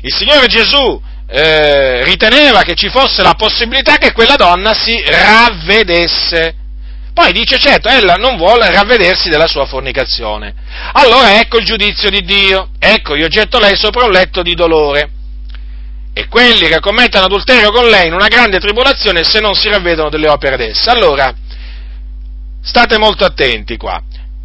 [0.00, 0.98] il Signore Gesù
[1.36, 6.54] eh, riteneva che ci fosse la possibilità che quella donna si ravvedesse.
[7.12, 10.54] Poi dice, certo, ella non vuole ravvedersi della sua fornicazione.
[10.92, 15.10] Allora ecco il giudizio di Dio, ecco io getto lei sopra un letto di dolore.
[16.12, 20.10] E quelli che commettono adulterio con lei in una grande tribolazione se non si ravvedono
[20.10, 20.92] delle opere d'essa.
[20.92, 21.34] Allora,
[22.62, 24.00] state molto attenti qua.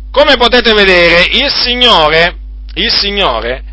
[0.09, 2.35] Come potete vedere, il Signore,
[2.73, 3.68] il Signore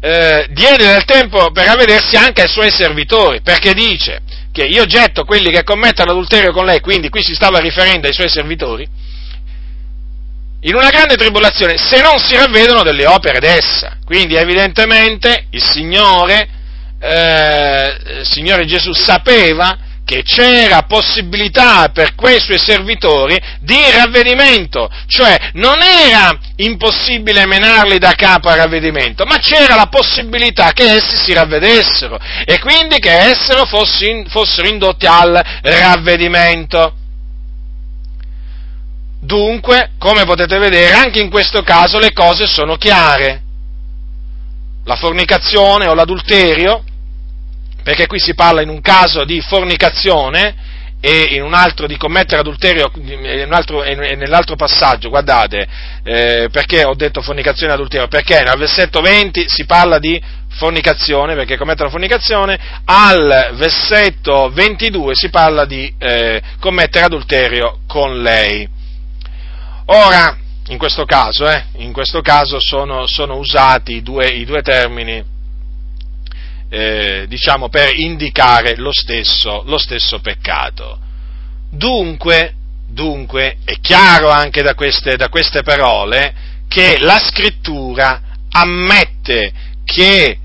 [0.00, 4.20] eh, diede del tempo per ravvedersi anche ai suoi servitori, perché dice,
[4.52, 8.14] che io getto quelli che commettono adulterio con lei, quindi qui si stava riferendo ai
[8.14, 8.88] suoi servitori,
[10.62, 13.96] in una grande tribolazione se non si ravvedono delle opere d'essa.
[14.04, 16.48] Quindi evidentemente il Signore,
[17.00, 25.50] eh, il Signore Gesù sapeva che c'era possibilità per quei suoi servitori di ravvedimento, cioè
[25.54, 31.32] non era impossibile menarli da capo al ravvedimento, ma c'era la possibilità che essi si
[31.32, 36.94] ravvedessero e quindi che essero fossero indotti al ravvedimento.
[39.22, 43.42] Dunque, come potete vedere, anche in questo caso le cose sono chiare.
[44.84, 46.84] La fornicazione o l'adulterio
[47.82, 52.40] perché qui si parla in un caso di fornicazione e in un altro di commettere
[52.40, 55.66] adulterio, in altro, nell'altro passaggio, guardate,
[56.04, 58.06] eh, perché ho detto fornicazione e adulterio?
[58.06, 65.14] Perché nel versetto 20 si parla di fornicazione, perché commettere la fornicazione, al versetto 22
[65.14, 68.68] si parla di eh, commettere adulterio con lei.
[69.86, 75.38] Ora, in questo caso, eh, in questo caso sono, sono usati due, i due termini
[76.70, 80.98] eh, diciamo, per indicare lo stesso, lo stesso peccato.
[81.70, 82.54] Dunque,
[82.88, 86.32] dunque, è chiaro anche da queste, da queste parole
[86.68, 89.52] che la scrittura ammette
[89.84, 90.38] che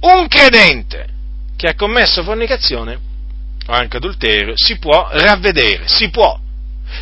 [0.00, 1.06] un credente
[1.56, 2.98] che ha commesso fornicazione
[3.66, 6.38] o anche adulterio si può ravvedere, si può.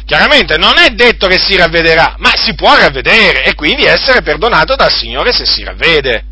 [0.05, 4.77] Chiaramente non è detto che si ravvederà, ma si può ravvedere e quindi essere perdonato
[4.77, 6.25] dal Signore se si ravvede.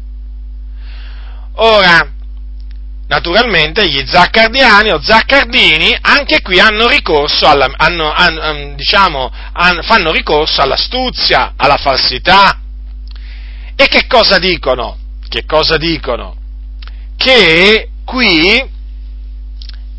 [1.61, 2.12] Ora,
[3.09, 9.33] naturalmente gli zaccardiani o zaccardini anche qui hanno ricorso alla, hanno, hanno, diciamo,
[9.83, 12.61] fanno ricorso all'astuzia, alla falsità.
[13.75, 14.99] E che cosa dicono?
[15.29, 16.37] Che cosa dicono?
[17.16, 18.71] Che qui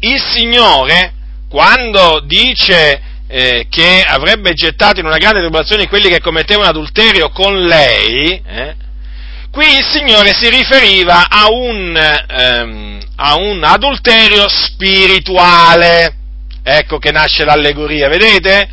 [0.01, 1.13] il Signore,
[1.49, 7.59] quando dice eh, che avrebbe gettato in una grande tribolazione quelli che commettevano adulterio con
[7.65, 8.75] lei, eh,
[9.51, 16.15] Qui il Signore si riferiva a un, ehm, a un adulterio spirituale.
[16.63, 18.69] Ecco che nasce l'allegoria, vedete?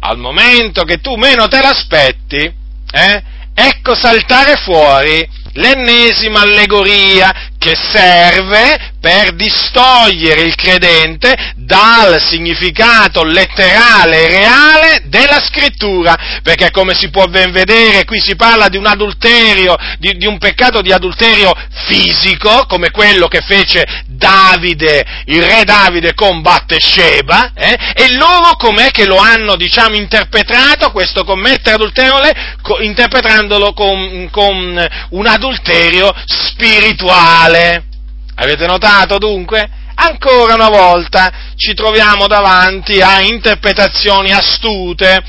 [0.00, 2.52] Al momento che tu meno te l'aspetti,
[2.92, 3.22] eh,
[3.54, 14.28] ecco saltare fuori l'ennesima allegoria che serve per distogliere il credente dal significato letterale e
[14.28, 19.76] reale della scrittura, perché come si può ben vedere qui si parla di un adulterio,
[19.98, 21.54] di, di un peccato di adulterio
[21.86, 27.76] fisico, come quello che fece Davide, il re Davide con Battesheba, eh?
[27.94, 32.14] e loro com'è che lo hanno, diciamo, interpretato, questo commettere adulterio,
[32.80, 37.84] interpretandolo con, con un adulterio spirituale.
[38.36, 39.68] Avete notato dunque?
[39.96, 45.22] Ancora una volta ci troviamo davanti a interpretazioni astute,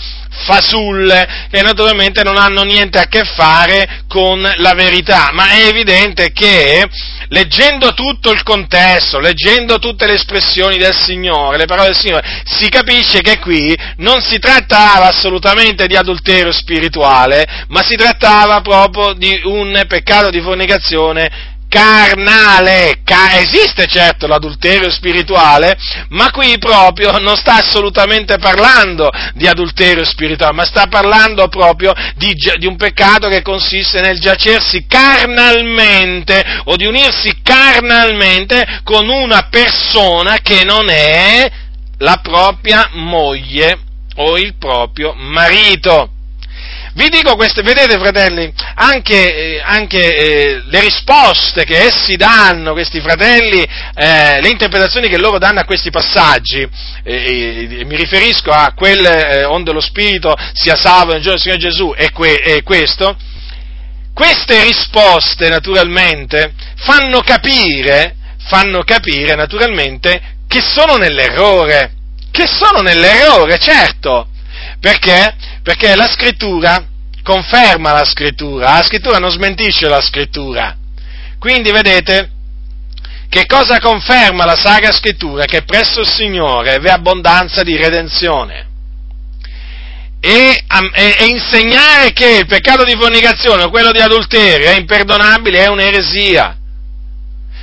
[0.46, 6.32] fasulle, che naturalmente non hanno niente a che fare con la verità, ma è evidente
[6.32, 6.88] che
[7.30, 12.70] leggendo tutto il contesto, leggendo tutte le espressioni del Signore, le parole del Signore, si
[12.70, 19.42] capisce che qui non si trattava assolutamente di adulterio spirituale, ma si trattava proprio di
[19.44, 25.78] un peccato di fornicazione carnale, ca- esiste certo l'adulterio spirituale,
[26.10, 32.34] ma qui proprio non sta assolutamente parlando di adulterio spirituale, ma sta parlando proprio di,
[32.58, 40.38] di un peccato che consiste nel giacersi carnalmente o di unirsi carnalmente con una persona
[40.42, 41.52] che non è
[41.98, 43.80] la propria moglie
[44.16, 46.15] o il proprio marito.
[46.98, 53.02] Vi dico queste, vedete fratelli, anche, eh, anche eh, le risposte che essi danno, questi
[53.02, 53.62] fratelli,
[53.96, 56.66] eh, le interpretazioni che loro danno a questi passaggi,
[57.04, 61.62] eh, mi riferisco a quel eh, onde lo Spirito sia salvo nel giorno del Signore
[61.62, 63.18] Gesù e, que, questo,
[64.14, 68.16] queste risposte, naturalmente, fanno capire,
[68.48, 71.92] fanno capire, naturalmente, che sono nell'errore.
[72.32, 74.30] Che sono nell'errore, certo.
[74.80, 75.36] Perché?
[75.66, 76.86] Perché la scrittura
[77.24, 80.78] conferma la scrittura, la scrittura non smentisce la scrittura.
[81.40, 82.30] Quindi, vedete,
[83.28, 85.46] che cosa conferma la Sacra Scrittura?
[85.46, 88.68] Che presso il Signore v'è abbondanza di redenzione
[90.20, 90.64] e,
[90.94, 95.68] e, e, insegnare che il peccato di fornicazione o quello di adulterio è imperdonabile è
[95.68, 96.58] un'eresia.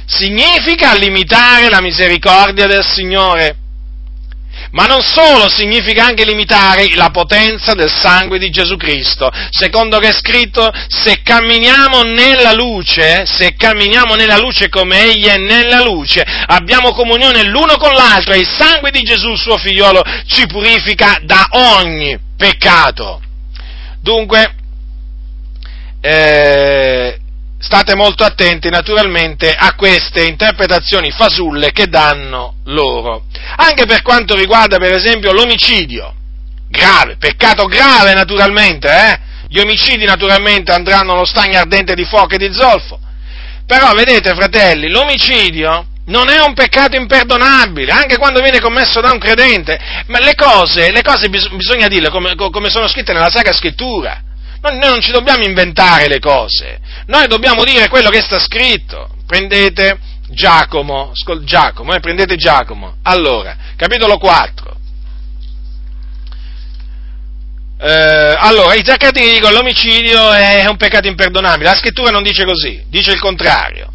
[0.07, 3.59] Significa limitare la misericordia del Signore.
[4.73, 9.31] Ma non solo, significa anche limitare la potenza del sangue di Gesù Cristo.
[9.51, 15.37] Secondo che è scritto, se camminiamo nella luce, se camminiamo nella luce come Egli è
[15.37, 20.47] nella luce, abbiamo comunione l'uno con l'altro e il sangue di Gesù, suo figliolo, ci
[20.47, 23.21] purifica da ogni peccato.
[24.01, 24.55] Dunque,
[26.01, 27.22] eh,
[27.63, 33.27] state molto attenti naturalmente a queste interpretazioni fasulle che danno loro.
[33.57, 36.13] Anche per quanto riguarda per esempio l'omicidio,
[36.69, 39.31] grave, peccato grave naturalmente, eh?
[39.49, 42.99] Gli omicidi naturalmente andranno allo stagno ardente di fuoco e di zolfo.
[43.67, 49.19] Però vedete fratelli, l'omicidio non è un peccato imperdonabile, anche quando viene commesso da un
[49.19, 54.21] credente, ma le cose, le cose bisogna dirle come, come sono scritte nella Sacra Scrittura.
[54.63, 59.09] Noi non ci dobbiamo inventare le cose, noi dobbiamo dire quello che sta scritto.
[59.27, 59.99] Prendete
[60.29, 62.97] Giacomo, scol- Giacomo, eh, prendete Giacomo.
[63.03, 64.77] Allora, capitolo 4.
[67.81, 72.85] Eh, allora, i zaccati dicono l'omicidio è un peccato imperdonabile, la scrittura non dice così,
[72.87, 73.91] dice il contrario.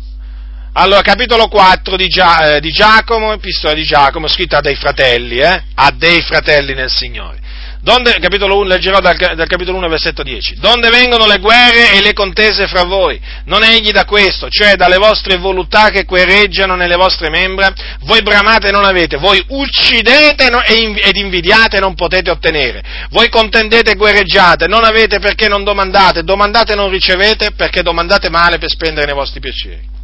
[0.74, 5.38] Allora, capitolo 4 di, Gia- eh, di Giacomo, epistola di Giacomo, scritta a dei fratelli,
[5.38, 7.40] eh, a dei fratelli nel Signore.
[7.88, 10.56] Donde, capitolo 1, leggerò dal, dal, capitolo 1, versetto 10.
[10.60, 13.18] Donde vengono le guerre e le contese fra voi?
[13.46, 17.74] Non egli da questo, cioè dalle vostre voluttà che quereggiano nelle vostre membra?
[18.02, 22.84] Voi bramate e non avete, voi uccidete ed invidiate e non potete ottenere.
[23.12, 28.30] Voi contendete e guerreggiate, non avete perché non domandate, domandate e non ricevete perché domandate
[28.30, 29.97] male per spendere nei vostri piaceri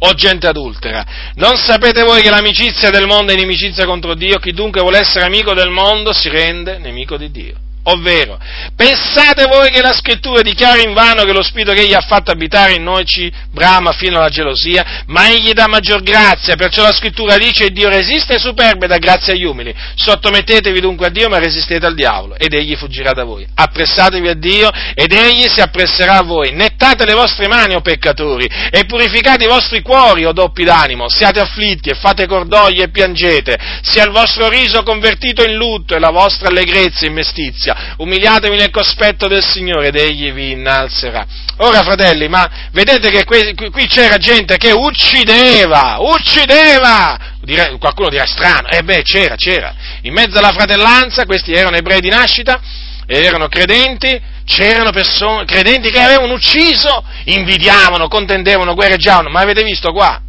[0.00, 1.04] o gente adultera.
[1.34, 4.38] Non sapete voi che l'amicizia del mondo è inimicizia contro Dio?
[4.38, 7.67] Chi dunque vuole essere amico del mondo si rende nemico di Dio.
[7.90, 8.38] Ovvero,
[8.76, 12.30] pensate voi che la scrittura dichiara in vano che lo spirito che egli ha fatto
[12.30, 16.92] abitare in noi ci brama fino alla gelosia, ma egli dà maggior grazia, perciò la
[16.92, 19.74] scrittura dice Dio resiste ai superbi e dà grazia agli umili.
[19.94, 23.46] Sottomettetevi dunque a Dio, ma resistete al diavolo, ed egli fuggirà da voi.
[23.54, 26.52] Appressatevi a Dio, ed egli si appresserà a voi.
[26.52, 31.08] Nettate le vostre mani, o peccatori, e purificate i vostri cuori, o doppi d'animo.
[31.08, 33.56] Siate afflitti e fate cordoglio e piangete.
[33.80, 38.70] Sia il vostro riso convertito in lutto e la vostra allegrezza in mestizia umiliatevi nel
[38.70, 41.26] cospetto del Signore ed egli vi innalzerà.
[41.58, 47.18] Ora, fratelli, ma vedete che qui, qui c'era gente che uccideva, uccideva!
[47.42, 49.74] Dire, qualcuno dirà strano, eh beh, c'era, c'era.
[50.02, 52.60] In mezzo alla fratellanza, questi erano ebrei di nascita,
[53.06, 60.20] erano credenti, c'erano persone, credenti che avevano ucciso, invidiavano, contendevano, guerreggiavano, ma avete visto qua?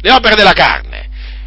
[0.00, 0.93] Le opere della carne.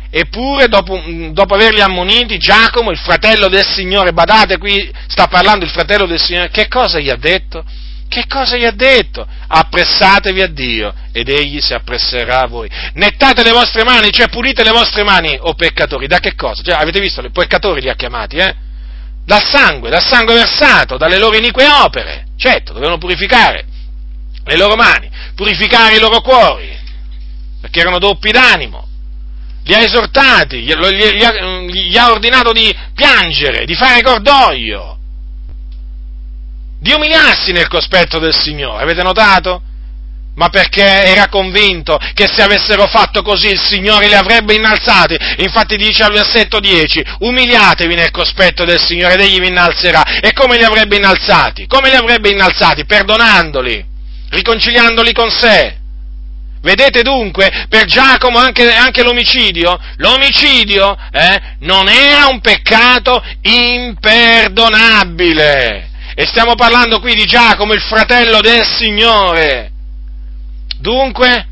[0.10, 1.01] Eppure, dopo,
[1.32, 6.20] dopo, averli ammoniti, Giacomo, il fratello del Signore, badate qui, sta parlando il fratello del
[6.20, 7.66] Signore, che cosa gli ha detto?
[8.08, 9.28] Che cosa gli ha detto?
[9.47, 12.70] Appressatevi a Dio ed egli si appresserà a voi.
[12.93, 16.08] Nettate le vostre mani, cioè pulite le vostre mani, o peccatori.
[16.08, 16.64] Da che cosa?
[16.64, 18.55] Cioè, avete visto, i peccatori li ha chiamati, eh?
[19.26, 22.28] Dal sangue, dal sangue versato, dalle loro inique opere.
[22.38, 23.66] Certo, dovevano purificare
[24.45, 26.74] le loro mani, purificare i loro cuori,
[27.60, 28.86] perché erano doppi d'animo
[29.68, 34.97] li ha esortati, gli, ha, gli ha ordinato di piangere, di fare cordoglio,
[36.80, 38.84] di umiliarsi nel cospetto del Signore.
[38.84, 39.61] Avete notato?
[40.38, 45.18] ma perché era convinto che se avessero fatto così il Signore li avrebbe innalzati.
[45.38, 50.20] Infatti dice al versetto 10, umiliatevi nel cospetto del Signore ed egli vi innalzerà.
[50.20, 51.65] E come li avrebbe innalzati?
[51.65, 52.86] Come li avrebbe innalzati?
[52.86, 53.84] Perdonandoli,
[54.30, 55.76] riconciliandoli con sé.
[56.62, 65.89] Vedete dunque, per Giacomo anche, anche l'omicidio, l'omicidio eh, non era un peccato imperdonabile.
[66.16, 69.70] E stiamo parlando qui di Giacomo, il fratello del Signore.
[70.80, 71.47] Dunque,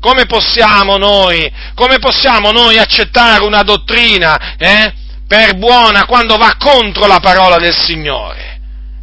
[0.00, 4.92] come possiamo noi, come possiamo noi accettare una dottrina eh,
[5.26, 8.55] per buona quando va contro la parola del Signore?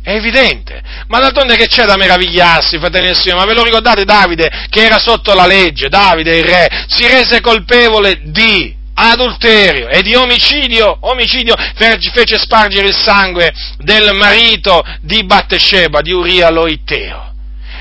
[0.04, 0.82] È evidente.
[1.08, 3.40] Ma d'altronde che c'è da meravigliarsi, fratelli del Signore?
[3.40, 5.88] Ma ve lo ricordate Davide che era sotto la legge?
[5.88, 12.96] Davide, il re, si rese colpevole di adulterio e di omicidio, omicidio fece spargere il
[12.96, 17.32] sangue del marito di Battesheba, di Uria Loiteo.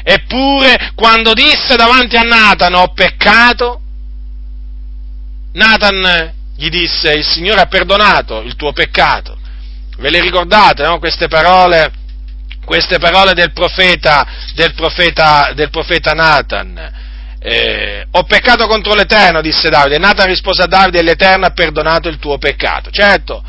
[0.04, 3.80] Eppure, quando disse davanti a Nathan ho peccato,
[5.54, 9.36] Nathan gli disse il Signore ha perdonato il tuo peccato.
[9.98, 10.98] Ve le ricordate, no?
[10.98, 11.92] Queste parole,
[12.72, 17.00] queste parole del profeta, del profeta, del profeta Nathan.
[17.38, 19.98] Eh, ho peccato contro l'Eterno, disse Davide.
[19.98, 22.90] Nathan rispose a Davide, l'Eterno ha perdonato il tuo peccato.
[22.90, 23.44] Certo,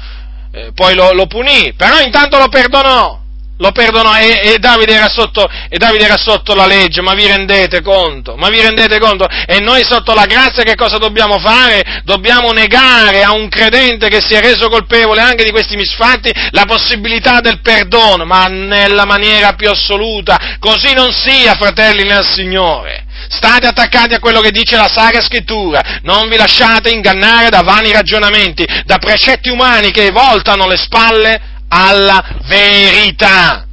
[0.51, 3.22] eh, poi lo, lo punì, però intanto lo perdonò
[3.63, 7.81] lo perdonò e, e, Davide sotto, e, Davide era sotto, la legge, ma vi rendete
[7.81, 8.35] conto?
[8.35, 9.25] Ma vi rendete conto?
[9.25, 12.01] E noi sotto la grazia che cosa dobbiamo fare?
[12.03, 16.65] Dobbiamo negare a un credente che si è reso colpevole anche di questi misfatti la
[16.65, 20.57] possibilità del perdono, ma nella maniera più assoluta.
[20.59, 23.05] Così non sia, fratelli nel Signore.
[23.29, 27.93] State attaccati a quello che dice la Sacra Scrittura, non vi lasciate ingannare da vani
[27.93, 33.65] ragionamenti, da precetti umani che voltano le spalle alla verità.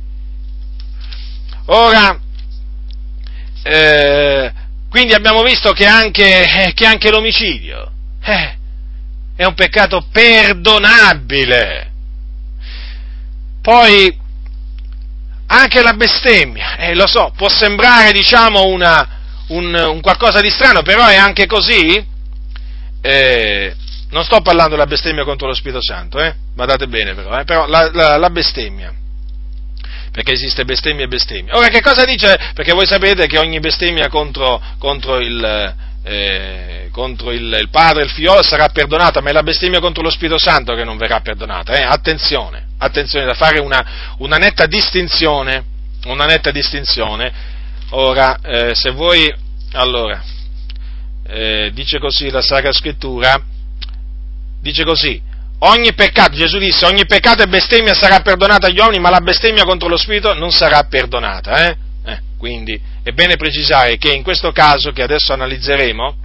[1.66, 2.18] Ora,
[3.62, 4.52] eh,
[4.88, 7.92] quindi abbiamo visto che anche, eh, che anche l'omicidio
[8.22, 8.56] eh,
[9.36, 11.88] è un peccato perdonabile.
[13.60, 14.18] Poi
[15.46, 20.80] anche la bestemmia, eh, lo so, può sembrare diciamo una, un, un, qualcosa di strano,
[20.80, 22.08] però è anche così.
[23.02, 23.74] Eh,
[24.10, 26.34] non sto parlando della bestemmia contro lo Spirito Santo, eh?
[26.54, 27.44] Badate bene però, eh?
[27.44, 28.92] Però la, la, la bestemmia.
[30.10, 31.56] Perché esiste bestemmia e bestemmia.
[31.56, 32.36] Ora che cosa dice?
[32.52, 38.10] Perché voi sapete che ogni bestemmia contro, contro il, eh, contro il, il, padre il
[38.10, 41.74] figlio sarà perdonata, ma è la bestemmia contro lo Spirito Santo che non verrà perdonata.
[41.74, 41.82] Eh?
[41.82, 45.64] Attenzione, attenzione da fare una, una, netta distinzione.
[46.06, 47.32] Una netta distinzione.
[47.90, 49.32] Ora, eh, se voi,
[49.72, 50.20] allora,
[51.28, 53.40] eh, dice così la Sacra Scrittura,
[54.60, 55.20] dice così,
[55.60, 59.64] ogni peccato, Gesù disse, ogni peccato e bestemmia sarà perdonata agli uomini, ma la bestemmia
[59.64, 61.68] contro lo Spirito non sarà perdonata.
[61.68, 61.76] Eh?
[62.04, 66.16] Eh, quindi è bene precisare che in questo caso che adesso analizzeremo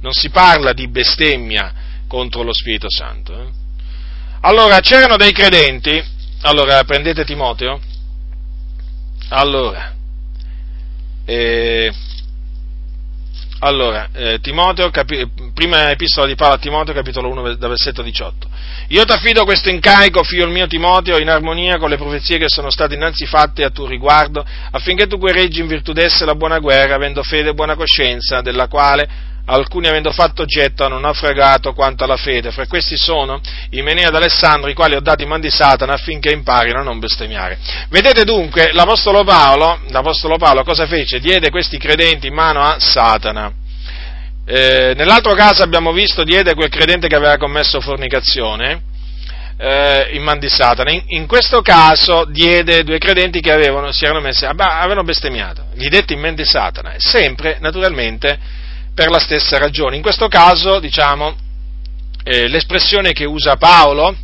[0.00, 1.72] non si parla di bestemmia
[2.08, 3.40] contro lo Spirito Santo.
[3.40, 3.46] Eh?
[4.40, 6.02] Allora, c'erano dei credenti,
[6.42, 7.80] allora prendete Timoteo,
[9.28, 9.94] allora,
[11.24, 11.92] eh,
[13.64, 18.46] allora, eh, Timoteo, capi- prima epistola di Paolo a Timoteo, capitolo 1, da versetto 18.
[18.88, 22.68] Io ti affido questo incarico, figlio mio Timoteo, in armonia con le profezie che sono
[22.68, 26.96] state innanzi fatte a tuo riguardo, affinché tu guerreggi in virtù d'esse la buona guerra,
[26.96, 32.16] avendo fede e buona coscienza, della quale alcuni avendo fatto oggetto hanno naufragato quanto alla
[32.16, 32.50] fede.
[32.50, 33.40] Fra questi sono
[33.70, 36.98] Imenea ed Alessandro, i quali ho dato in man di Satana affinché imparino a non
[36.98, 37.58] bestemmiare.
[37.88, 41.20] Vedete dunque, l'Apostolo Paolo, l'Apostolo Paolo cosa fece?
[41.20, 43.52] Diede questi credenti in mano a Satana.
[44.46, 48.82] Eh, nell'altro caso abbiamo visto diede quel credente che aveva commesso fornicazione
[49.56, 50.90] eh, in man di Satana.
[50.90, 55.88] In, in, questo caso diede due credenti che avevano, si erano messi, avevano bestemmiato, gli
[55.88, 58.62] detti in man di Satana, sempre naturalmente
[58.94, 59.96] per la stessa ragione.
[59.96, 61.34] In questo caso, diciamo,
[62.22, 64.16] eh, l'espressione che usa Paolo,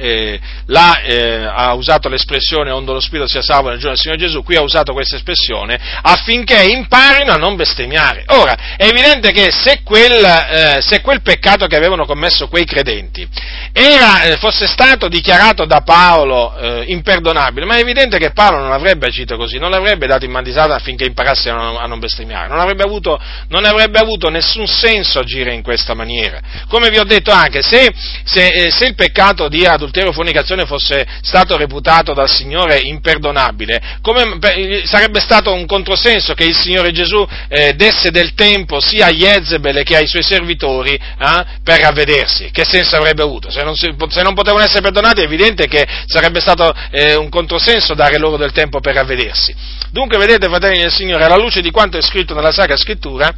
[0.00, 4.20] eh, là eh, ha usato l'espressione onde lo Spirito sia salvo nel giorno del Signore
[4.20, 8.24] Gesù, qui ha usato questa espressione affinché imparino a non bestemmiare.
[8.28, 13.26] Ora, è evidente che se quel, eh, se quel peccato che avevano commesso quei credenti
[13.72, 18.72] era, eh, fosse stato dichiarato da Paolo eh, imperdonabile, ma è evidente che Paolo non
[18.72, 21.86] avrebbe agito così, non l'avrebbe dato in man di Satana affinché imparassero a non, a
[21.86, 26.40] non bestemmiare, non avrebbe, avuto, non avrebbe, avuto, nessun senso agire in questa maniera.
[26.68, 27.92] Come vi ho detto anche, se,
[28.24, 32.78] se, eh, se il peccato di adulterio adulterio o fornicazione fosse stato reputato dal Signore
[32.78, 34.38] imperdonabile, come,
[34.84, 39.82] sarebbe stato un controsenso che il Signore Gesù eh, desse del tempo sia a Jezebel
[39.82, 42.50] che ai suoi servitori eh, per ravvedersi.
[42.50, 43.50] Che senso avrebbe avuto?
[43.50, 47.28] Se non, si, se non, potevano essere perdonati è evidente che sarebbe stato eh, un
[47.28, 49.54] controsenso dare loro del tempo per ravvedersi.
[49.90, 53.34] Dunque, vedete, fratelli del Signore, alla luce di quanto è scritto nella Sacra Scrittura,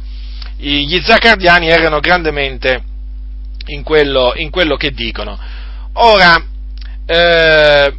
[0.55, 2.83] gli zaccardiani erano grandemente
[3.65, 5.61] in quello, in quello che dicono.
[5.93, 6.43] Ora,
[7.05, 7.93] eh,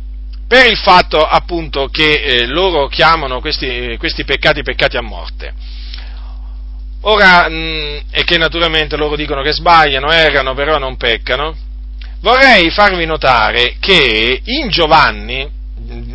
[0.47, 5.53] per il fatto appunto che eh, loro chiamano questi, questi, peccati peccati a morte,
[7.03, 11.57] ora, mh, mm, e che naturalmente loro dicono che sbagliano, errano, però non peccano,
[12.21, 15.49] vorrei farvi notare che in Giovanni,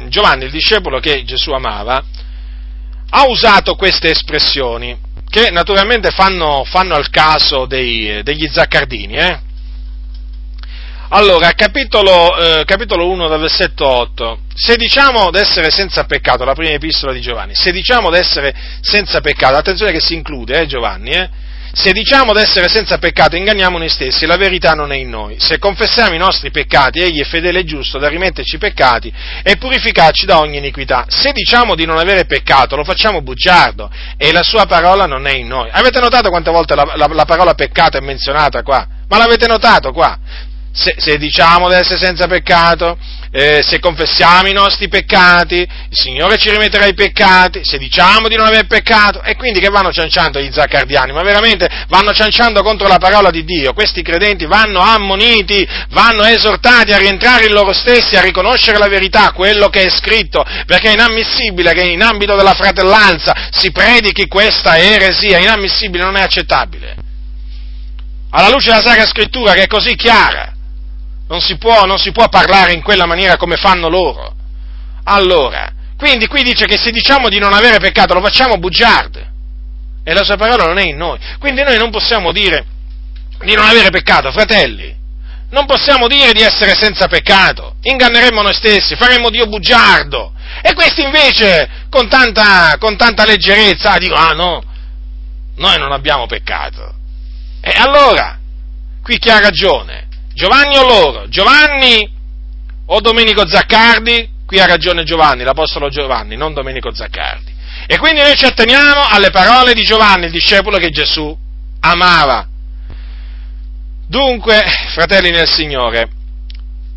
[0.10, 2.04] Giovanni, il discepolo che Gesù amava,
[3.12, 4.98] ha usato queste espressioni
[5.30, 9.40] che naturalmente fanno, fanno al caso dei, degli zaccardini, eh?
[11.12, 14.42] Allora, capitolo, eh, capitolo 1 dal versetto 8.
[14.54, 19.56] Se diciamo d'essere senza peccato, la prima epistola di Giovanni, se diciamo d'essere senza peccato,
[19.56, 21.30] attenzione che si include, eh, Giovanni, eh,
[21.72, 25.36] Se diciamo di essere senza peccato, inganniamo noi stessi, la verità non è in noi.
[25.40, 29.56] Se confessiamo i nostri peccati, egli è fedele e giusto da rimetterci i peccati e
[29.58, 31.06] purificarci da ogni iniquità.
[31.08, 35.34] Se diciamo di non avere peccato, lo facciamo bugiardo e la sua parola non è
[35.34, 35.70] in noi.
[35.72, 38.88] Avete notato quante volte la, la, la parola peccato è menzionata qua?
[39.08, 40.18] Ma l'avete notato qua?
[40.72, 42.98] Se, se, diciamo di essere senza peccato,
[43.32, 48.36] eh, se confessiamo i nostri peccati, il Signore ci rimetterà i peccati, se diciamo di
[48.36, 52.88] non aver peccato, e quindi che vanno cianciando gli zaccardiani, ma veramente vanno cianciando contro
[52.88, 58.16] la parola di Dio, questi credenti vanno ammoniti, vanno esortati a rientrare in loro stessi,
[58.16, 62.54] a riconoscere la verità, quello che è scritto, perché è inammissibile che in ambito della
[62.54, 66.96] fratellanza si predichi questa eresia, è inammissibile, non è accettabile.
[68.32, 70.54] Alla luce della Sacra Scrittura che è così chiara,
[71.30, 74.34] non si, può, non si può parlare in quella maniera come fanno loro.
[75.04, 79.20] Allora, quindi qui dice che se diciamo di non avere peccato lo facciamo bugiardo.
[80.04, 81.20] E la sua parola non è in noi.
[81.38, 82.66] Quindi noi non possiamo dire
[83.44, 84.98] di non avere peccato, fratelli.
[85.52, 87.76] Non possiamo dire di essere senza peccato.
[87.82, 90.34] Inganneremmo noi stessi, faremmo Dio bugiardo.
[90.64, 94.64] E questi invece, con tanta, con tanta leggerezza, dicono, ah no,
[95.58, 96.96] noi non abbiamo peccato.
[97.62, 98.40] E allora,
[99.04, 100.08] qui chi ha ragione?
[100.34, 101.28] Giovanni o loro?
[101.28, 102.10] Giovanni
[102.86, 104.38] o Domenico Zaccardi?
[104.46, 107.54] Qui ha ragione Giovanni, l'Apostolo Giovanni, non Domenico Zaccardi.
[107.88, 111.38] E quindi noi ci atteniamo alle parole di Giovanni, il discepolo che Gesù
[111.82, 112.48] amava.
[114.08, 114.64] Dunque,
[114.94, 116.10] fratelli nel Signore,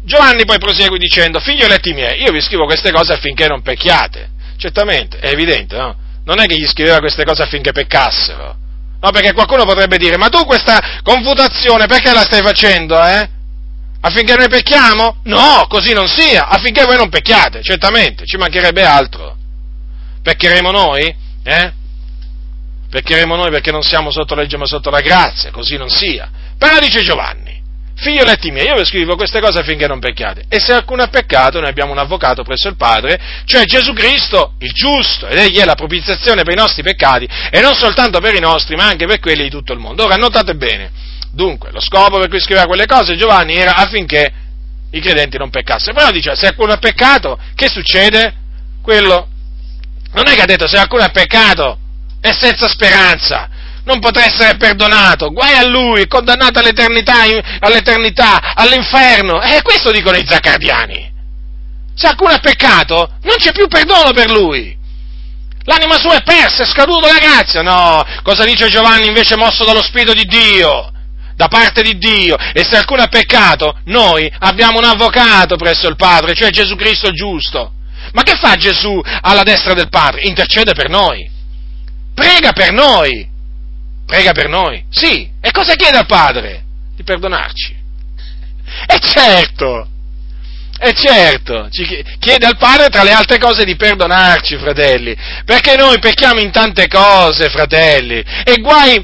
[0.05, 4.31] Giovanni poi prosegue dicendo, figlioletti miei, io vi scrivo queste cose affinché non pecchiate.
[4.57, 5.97] Certamente, è evidente, no?
[6.25, 8.57] Non è che gli scriveva queste cose affinché peccassero.
[9.03, 13.29] No, perché qualcuno potrebbe dire, ma tu questa confutazione perché la stai facendo, eh?
[14.01, 15.17] Affinché noi pecchiamo?
[15.25, 19.37] No, così non sia, affinché voi non pecchiate, certamente, ci mancherebbe altro.
[20.23, 21.13] Peccheremo noi?
[21.43, 21.73] Eh?
[22.91, 26.31] Peccheremo noi perché non siamo sotto legge ma sotto la grazia, così non sia.
[26.57, 27.42] Però dice Giovanni,
[28.03, 30.45] figlioletti miei, io vi scrivo queste cose affinché non pecchiate.
[30.49, 34.55] E se alcuno ha peccato, noi abbiamo un avvocato presso il Padre, cioè Gesù Cristo,
[34.59, 38.35] il giusto, ed egli è la propiziazione per i nostri peccati, e non soltanto per
[38.35, 40.05] i nostri, ma anche per quelli di tutto il mondo.
[40.05, 40.91] Ora, notate bene,
[41.33, 44.33] dunque, lo scopo per cui scriveva quelle cose Giovanni era affinché
[44.91, 45.95] i credenti non peccassero.
[45.95, 48.35] Però dice, se alcuno ha peccato, che succede?
[48.83, 49.29] Quello,
[50.13, 51.79] non è che ha detto, se alcuno ha peccato,
[52.21, 53.49] è senza speranza,
[53.85, 57.23] non potrà essere perdonato, guai a lui, condannato all'eternità,
[57.61, 59.43] all'eternità all'inferno.
[59.43, 61.11] E eh, questo dicono i zaccardiani.
[61.95, 64.79] Se alcuno ha peccato, non c'è più perdono per lui.
[65.65, 67.63] L'anima sua è persa, è scaduta la grazia.
[67.63, 70.91] No, cosa dice Giovanni invece mosso dallo Spirito di Dio?
[71.37, 72.37] Da parte di Dio.
[72.53, 77.11] E se alcuno ha peccato, noi abbiamo un avvocato presso il Padre, cioè Gesù Cristo
[77.11, 77.73] giusto.
[78.13, 80.23] Ma che fa Gesù alla destra del Padre?
[80.23, 81.31] Intercede per noi.
[82.15, 83.31] Prega per noi
[84.07, 84.85] prega per noi.
[84.91, 86.63] Sì, e cosa chiede al Padre?
[86.95, 87.81] Di perdonarci.
[88.87, 89.89] E certo,
[90.79, 91.69] e certo,
[92.19, 96.89] chiede al Padre tra le altre cose di perdonarci, fratelli, perché noi pecchiamo in tante
[96.89, 98.97] cose, fratelli, e guai,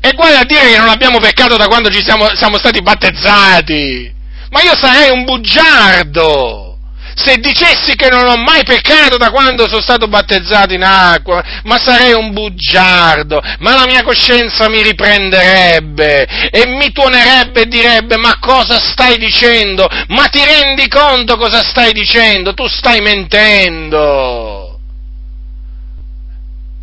[0.00, 4.14] e guai a dire che non abbiamo peccato da quando ci siamo, siamo stati battezzati.
[4.50, 6.71] Ma io sarei un bugiardo
[7.14, 11.78] se dicessi che non ho mai peccato da quando sono stato battezzato in acqua, ma
[11.78, 18.38] sarei un bugiardo, ma la mia coscienza mi riprenderebbe e mi tuonerebbe e direbbe ma
[18.40, 19.88] cosa stai dicendo?
[20.08, 22.54] Ma ti rendi conto cosa stai dicendo?
[22.54, 24.78] Tu stai mentendo.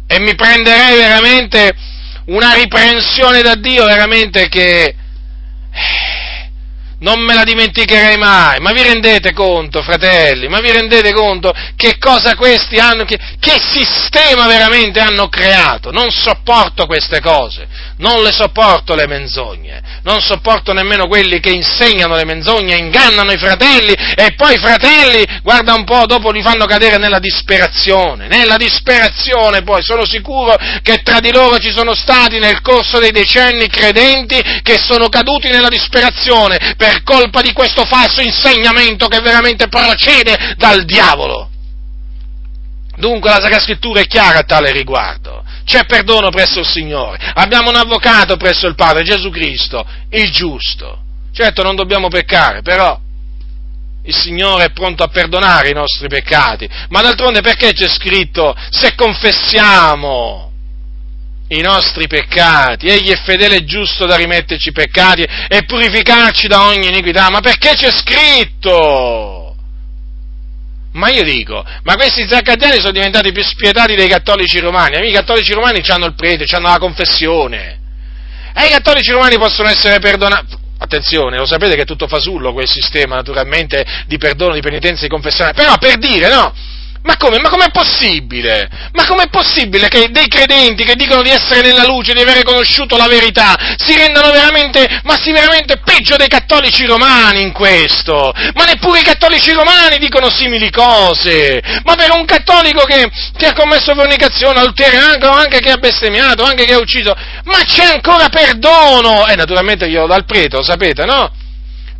[0.07, 1.75] E mi prenderei veramente
[2.25, 4.95] una riprensione da Dio veramente che
[7.00, 8.60] non me la dimenticherei mai.
[8.60, 10.47] Ma vi rendete conto, fratelli?
[10.47, 15.91] Ma vi rendete conto che cosa questi hanno, che, che, sistema veramente hanno creato?
[15.91, 17.68] Non sopporto queste cose,
[18.00, 23.38] non le sopporto le menzogne, non sopporto nemmeno quelli che insegnano le menzogne, ingannano i
[23.38, 28.56] fratelli e poi i fratelli, guarda un po', dopo li fanno cadere nella disperazione, nella
[28.56, 33.68] disperazione poi, sono sicuro che tra di loro ci sono stati nel corso dei decenni
[33.68, 40.56] credenti che sono caduti nella disperazione per colpa di questo falso insegnamento che veramente procede
[40.58, 41.50] dal diavolo.
[42.95, 45.43] Dunque la Sacra Scrittura è chiara a tale riguardo.
[45.70, 47.20] C'è perdono presso il Signore.
[47.36, 51.03] Abbiamo un avvocato presso il Padre, Gesù Cristo, il giusto.
[51.32, 52.99] Certo non dobbiamo peccare, però
[54.03, 56.67] il Signore è pronto a perdonare i nostri peccati.
[56.89, 60.51] Ma d'altronde perché c'è scritto se confessiamo
[61.49, 66.63] i nostri peccati, egli è fedele e giusto da rimetterci i peccati e purificarci da
[66.63, 69.39] ogni iniquità, ma perché c'è scritto?
[71.00, 75.54] Ma io dico, ma questi zaccaddiani sono diventati più spietati dei cattolici romani, i cattolici
[75.54, 77.80] romani hanno il prete, hanno la confessione,
[78.54, 80.58] E i cattolici romani possono essere perdonati.
[80.78, 85.10] Attenzione, lo sapete che è tutto fasullo quel sistema, naturalmente, di perdono, di penitenza, di
[85.10, 85.54] confessione.
[85.54, 86.54] Però per dire, no?
[87.02, 87.39] Ma come?
[87.39, 88.70] Ma com'è possibile?
[88.91, 92.97] Ma com'è possibile che dei credenti che dicono di essere nella luce, di aver conosciuto
[92.97, 98.34] la verità, si rendano veramente, ma si veramente peggio dei cattolici romani in questo?
[98.54, 101.62] Ma neppure i cattolici romani dicono simili cose!
[101.84, 106.66] Ma per un cattolico che, che ha commesso fornicazione, adulterio, anche che ha bestemmiato, anche
[106.66, 109.26] che ha ucciso, ma c'è ancora perdono!
[109.26, 111.32] E naturalmente glielo dà il prete, lo sapete, no?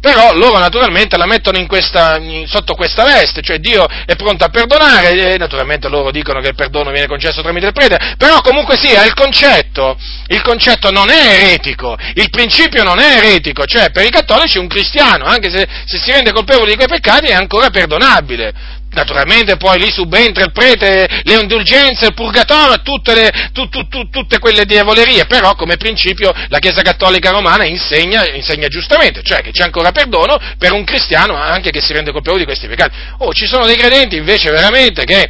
[0.02, 5.34] Però loro naturalmente la mettono questa, sotto questa veste, cioè Dio è pronto a perdonare
[5.34, 9.04] e naturalmente loro dicono che il perdono viene concesso tramite il prete, però comunque sia
[9.04, 9.98] il concetto,
[10.28, 14.68] il concetto non è eretico, il principio non è eretico, cioè per i cattolici un
[14.68, 18.78] cristiano, anche se, se si rende colpevole di quei peccati, è ancora perdonabile.
[18.92, 24.10] Naturalmente poi lì subentra il prete, le indulgenze, il purgatorio, tutte, le, tu, tu, tu,
[24.10, 29.52] tutte quelle diavolerie, però come principio la Chiesa Cattolica Romana insegna, insegna, giustamente, cioè che
[29.52, 32.96] c'è ancora perdono per un cristiano anche che si rende colpevole di questi peccati.
[33.20, 35.30] Oh, ci sono dei credenti invece veramente che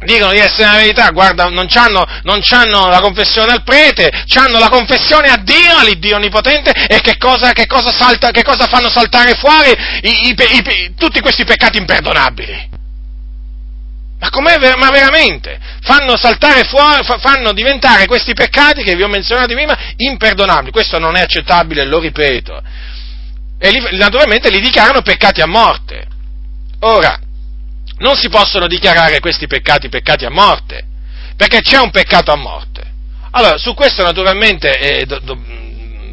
[0.00, 5.28] dicono di essere la verità, guarda, non hanno la confessione al prete, hanno la confessione
[5.28, 9.70] a Dio, all'Iddio Onnipotente, e che cosa, che cosa, salta, che cosa fanno saltare fuori
[10.02, 12.67] i, i, i, tutti questi peccati imperdonabili?
[14.18, 14.30] Ma,
[14.76, 15.58] ma veramente?
[15.80, 20.72] Fanno saltare fuori, fanno diventare questi peccati che vi ho menzionato prima imperdonabili.
[20.72, 22.60] Questo non è accettabile, lo ripeto.
[23.58, 26.06] E li, naturalmente li dichiarano peccati a morte.
[26.80, 27.18] Ora,
[27.98, 30.84] non si possono dichiarare questi peccati peccati a morte,
[31.36, 32.82] perché c'è un peccato a morte.
[33.32, 35.38] Allora, su questo naturalmente eh, do, do,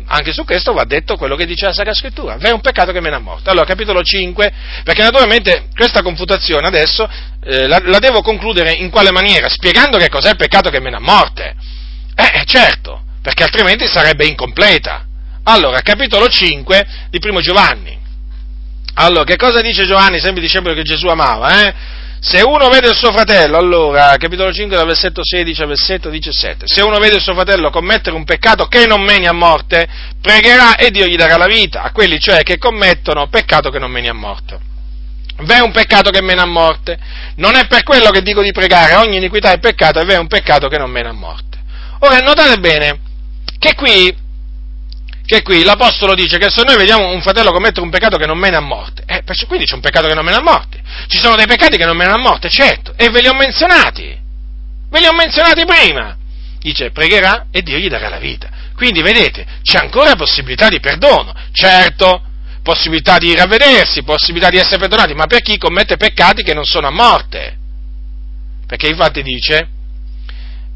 [0.08, 3.02] anche su questo va detto quello che dice la Sacra Scrittura, è un peccato che
[3.02, 3.50] mena a morte.
[3.50, 4.52] Allora, capitolo 5,
[4.84, 7.10] perché naturalmente questa confutazione adesso
[7.44, 9.50] eh, la, la, devo concludere in quale maniera?
[9.50, 11.56] Spiegando che cos'è il peccato che mena a morte.
[12.16, 15.06] Eh, eh, certo, perché altrimenti sarebbe incompleta.
[15.44, 17.98] Allora, capitolo 5 di Primo Giovanni.
[18.96, 21.74] Allora, che cosa dice Giovanni, sempre discepolo che Gesù amava, eh?
[22.20, 26.66] Se uno vede il suo fratello, allora, capitolo 5, dal versetto 16 al versetto 17,
[26.68, 29.88] se uno vede il suo fratello commettere un peccato che non meni a morte,
[30.22, 33.92] pregherà e Dio gli darà la vita, a quelli cioè che commettono peccato che non
[33.92, 34.58] meni a morte.
[35.38, 36.98] V'è un peccato che mena a morte,
[37.36, 40.28] non è per quello che dico di pregare, ogni iniquità è peccato e v'è un
[40.28, 41.60] peccato che non mena a morte.
[42.00, 43.00] Ora, notate bene
[43.60, 44.24] che qui
[45.26, 48.38] che qui l'Apostolo dice che se noi vediamo un fratello commettere un peccato che non
[48.38, 50.82] mena a morte, eh, quindi c'è un peccato che non mena a morte.
[51.08, 54.18] Ci sono dei peccati che non menano a morte, certo, e ve li ho menzionati.
[54.90, 56.16] Ve li ho menzionati prima.
[56.60, 58.50] Dice, pregherà e Dio gli darà la vita.
[58.76, 61.34] Quindi, vedete, c'è ancora possibilità di perdono.
[61.52, 62.24] Certo,
[62.64, 66.88] possibilità di ravvedersi, possibilità di essere perdonati, ma per chi commette peccati che non sono
[66.88, 67.58] a morte.
[68.66, 69.70] Perché infatti dice,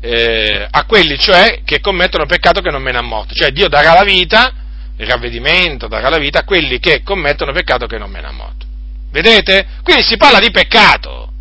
[0.01, 3.33] eh, a quelli cioè che commettono peccato che non mena a morte.
[3.35, 4.53] Cioè Dio darà la vita,
[4.97, 8.65] il ravvedimento, darà la vita a quelli che commettono peccato che non mena a morte.
[9.11, 9.67] Vedete?
[9.83, 11.31] Quindi si parla di peccato.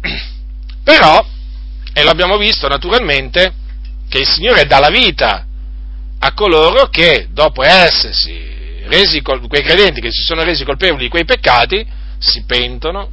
[0.84, 1.26] Però,
[1.92, 3.52] e l'abbiamo visto naturalmente,
[4.08, 5.44] che il Signore dà la vita
[6.18, 8.54] a coloro che dopo essersi
[8.86, 11.84] resi, quei credenti che si sono resi colpevoli di quei peccati,
[12.18, 13.10] si pentono,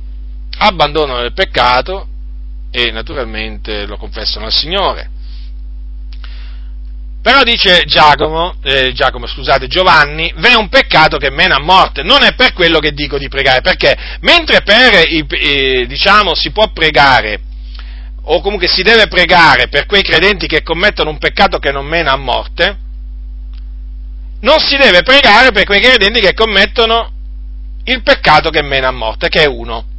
[0.60, 2.08] abbandonano il peccato
[2.76, 5.12] e naturalmente lo confessano al Signore.
[7.22, 12.24] Però dice Giacomo, eh, Giacomo, scusate, Giovanni, v'è un peccato che mena a morte, non
[12.24, 17.40] è per quello che dico di pregare, perché mentre per, eh, diciamo, si può pregare,
[18.24, 22.12] o comunque si deve pregare per quei credenti che commettono un peccato che non mena
[22.12, 22.78] a morte,
[24.42, 27.12] non si deve pregare per quei credenti che commettono
[27.86, 29.92] il peccato che mena a morte, che è uno.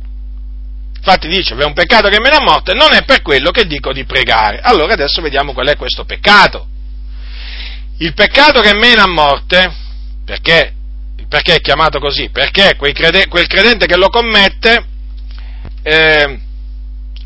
[1.07, 3.93] Infatti dice, è un peccato che mena a morte, non è per quello che dico
[3.93, 4.61] di pregare.
[4.63, 6.67] Allora adesso vediamo qual è questo peccato.
[7.99, 9.71] Il peccato che mena a morte,
[10.25, 10.73] perché,
[11.29, 12.31] perché è chiamato così?
[12.31, 14.87] Perché crede, quel credente che lo commette
[15.83, 16.41] eh,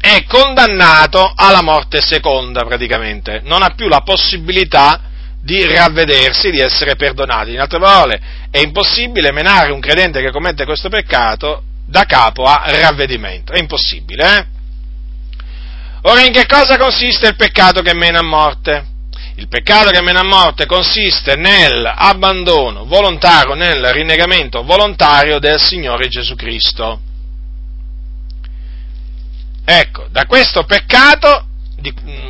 [0.01, 5.03] è condannato alla morte seconda praticamente, non ha più la possibilità
[5.41, 7.53] di ravvedersi, di essere perdonati.
[7.53, 8.20] In altre parole,
[8.51, 13.53] è impossibile menare un credente che commette questo peccato da capo a ravvedimento.
[13.53, 14.47] È impossibile, eh?
[16.03, 18.86] Ora, in che cosa consiste il peccato che mena a morte?
[19.36, 26.34] Il peccato che mena a morte consiste nell'abbandono volontario, nel rinnegamento volontario del Signore Gesù
[26.34, 27.01] Cristo.
[29.64, 31.47] Ecco, da questo peccato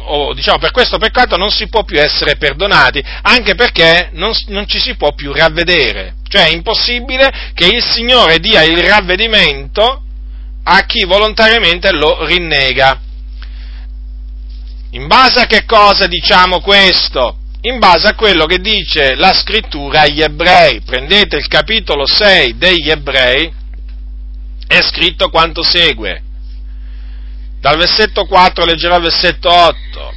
[0.04, 4.66] o diciamo per questo peccato non si può più essere perdonati, anche perché non, non,
[4.66, 6.16] ci si può più ravvedere.
[6.28, 10.02] Cioè è impossibile che il Signore dia il ravvedimento
[10.64, 13.00] a chi volontariamente lo rinnega.
[14.90, 17.38] In base a che cosa diciamo questo?
[17.62, 20.80] in base a quello che dice la scrittura agli ebrei.
[20.82, 23.52] Prendete il capitolo 6 degli ebrei,
[24.66, 26.22] è scritto quanto segue.
[27.60, 30.14] Dal versetto 4 leggerò il versetto 8.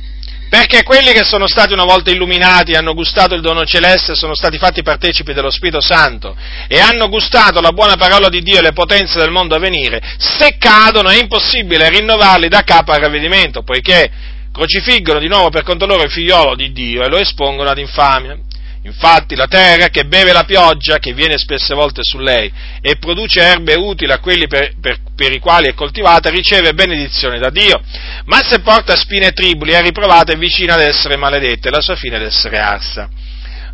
[0.52, 4.58] Perché quelli che sono stati una volta illuminati, hanno gustato il dono celeste, sono stati
[4.58, 6.36] fatti partecipi dello Spirito Santo
[6.68, 10.02] e hanno gustato la buona parola di Dio e le potenze del mondo a venire,
[10.18, 14.12] se cadono è impossibile rinnovarli da capo al ravvedimento, poiché
[14.52, 18.38] crocifiggono di nuovo per conto loro il figliolo di Dio e lo espongono ad infamia.
[18.84, 22.51] Infatti la terra che beve la pioggia, che viene spesse volte su lei,
[22.82, 27.38] e produce erbe utili a quelli per, per, per, i quali è coltivata, riceve benedizione
[27.38, 27.79] da Dio.
[28.25, 31.82] Ma se porta spine e tribuli è riprovata e vicina ad essere maledetta e la
[31.82, 33.07] sua fine ad essere arsa.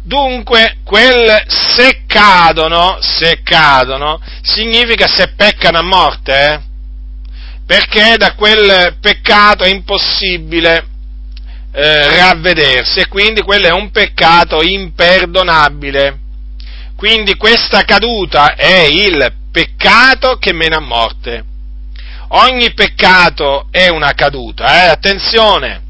[0.04, 6.60] Dunque, quel se cadono, se cadono, significa se peccano a morte, eh?
[7.66, 10.96] perché da quel peccato è impossibile
[11.72, 16.20] eh, ravvedersi e quindi quello è un peccato imperdonabile.
[16.96, 21.46] Quindi questa caduta è il peccato che mena a morte.
[22.30, 24.90] Ogni peccato è una caduta, eh?
[24.90, 25.82] attenzione,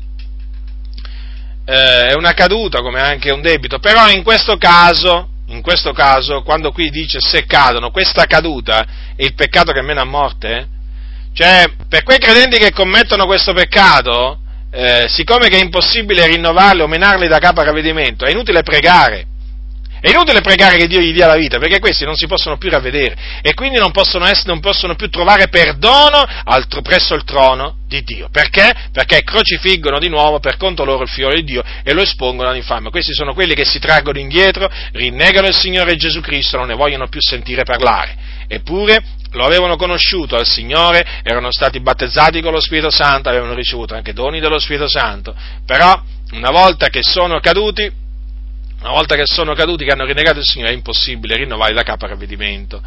[1.65, 6.43] eh, è una caduta come anche un debito, però in questo caso, in questo caso,
[6.43, 10.67] quando qui dice se cadono, questa caduta è il peccato che mena a morte?
[11.33, 14.39] Cioè, per quei credenti che commettono questo peccato,
[14.71, 19.25] eh, siccome è impossibile rinnovarli o menarli da capo a ravvedimento, è inutile pregare.
[19.99, 22.69] È inutile pregare che Dio gli dia la vita, perché questi non si possono più
[22.69, 27.77] ravvedere e quindi non possono, essere, non possono più trovare perdono altro, presso il trono
[27.87, 28.29] di Dio.
[28.31, 28.71] Perché?
[28.91, 32.91] Perché crocifiggono di nuovo per conto loro il figlio di Dio e lo espongono all'infame.
[32.91, 37.07] Questi sono quelli che si traggono indietro, rinnegano il Signore Gesù Cristo, non ne vogliono
[37.07, 38.15] più sentire parlare.
[38.47, 39.01] Eppure
[39.37, 44.11] lo avevano conosciuto al Signore, erano stati battezzati con lo Spirito Santo, avevano ricevuto anche
[44.11, 45.33] doni dello Spirito Santo,
[45.65, 48.05] però una volta che sono caduti,
[48.79, 52.05] una volta che sono caduti, che hanno rinnegato il Signore, è impossibile rinnovare da capo
[52.05, 52.81] al ravvedimento.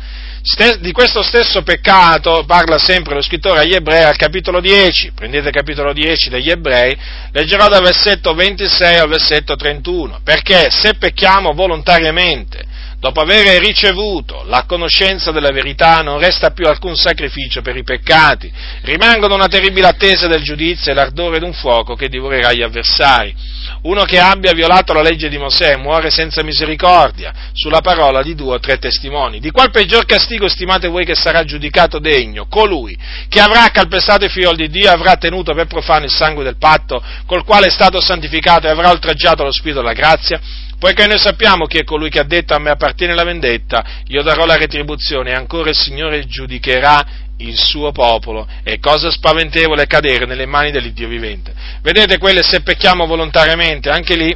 [0.78, 5.54] Di questo stesso peccato parla sempre lo scrittore agli ebrei al capitolo 10, prendete il
[5.54, 6.96] capitolo 10 degli ebrei,
[7.32, 12.64] leggerò dal versetto 26 al versetto 31, perché se pecchiamo volontariamente,
[13.00, 18.52] dopo aver ricevuto la conoscenza della verità, non resta più alcun sacrificio per i peccati,
[18.82, 23.34] rimangono una terribile attesa del giudizio e l'ardore d'un fuoco che divorerà gli avversari.
[23.82, 28.56] Uno che abbia violato la legge di Mosè muore senza misericordia, sulla parola di due
[28.56, 29.40] o tre testimoni.
[29.40, 32.46] Di qual peggior castigo stimate voi che sarà giudicato degno?
[32.48, 32.96] Colui
[33.28, 37.02] che avrà calpestato i figli di Dio avrà tenuto per profano il sangue del patto,
[37.24, 40.68] col quale è stato santificato e avrà oltraggiato lo spirito della grazia?
[40.80, 44.22] Poiché noi sappiamo chi è colui che ha detto a me appartiene la vendetta, io
[44.22, 47.06] darò la retribuzione e ancora il Signore giudicherà
[47.36, 48.48] il suo popolo.
[48.62, 51.52] È cosa spaventevole cadere nelle mani dell'Iddio vivente.
[51.82, 54.34] Vedete quelle se pecchiamo volontariamente, anche lì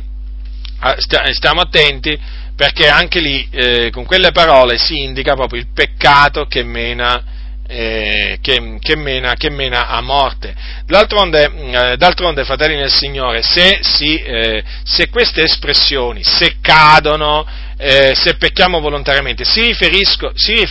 [0.81, 2.21] ah, stiamo attenti
[2.55, 7.25] perché anche lì eh, con quelle parole si indica proprio il peccato che mena
[7.67, 10.55] eh, che, che, mena, che, mena, a morte.
[10.87, 17.47] D'altronde, eh, d'altronde fratelli nel Signore, se, si, eh, se, queste espressioni, se cadono,
[17.77, 20.67] eh, se pecchiamo volontariamente, si, si,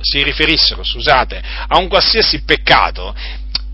[0.00, 3.14] si riferissero scusate, a un qualsiasi peccato,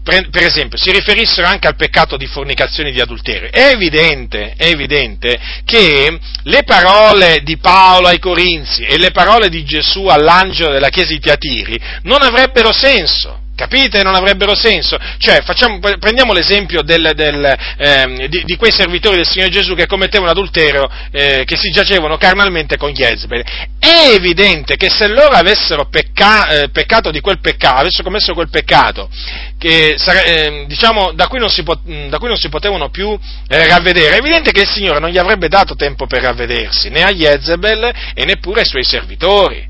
[0.03, 3.51] per esempio, si riferissero anche al peccato di fornicazione e di adulterio.
[3.51, 9.63] È evidente, è evidente che le parole di Paolo ai Corinzi e le parole di
[9.65, 13.39] Gesù all'angelo della chiesa di Tiatiri non avrebbero senso.
[13.61, 14.03] Capite?
[14.03, 14.97] Non avrebbero senso.
[15.19, 17.45] Cioè, facciamo, prendiamo l'esempio del, del,
[17.77, 22.17] eh, di, di, quei servitori del Signore Gesù che commettevano adulterio, eh, che si giacevano
[22.17, 23.45] carnalmente con Jezebel.
[23.79, 28.49] È evidente che se loro avessero pecca, eh, peccato di quel peccato, avessero commesso quel
[28.49, 29.11] peccato,
[29.59, 29.95] che,
[30.25, 33.11] eh, diciamo, da cui, si, da cui, non si, potevano più
[33.47, 37.03] eh, ravvedere, è evidente che il Signore non gli avrebbe dato tempo per ravvedersi, né
[37.03, 39.70] a Jezebel e neppure ai suoi servitori.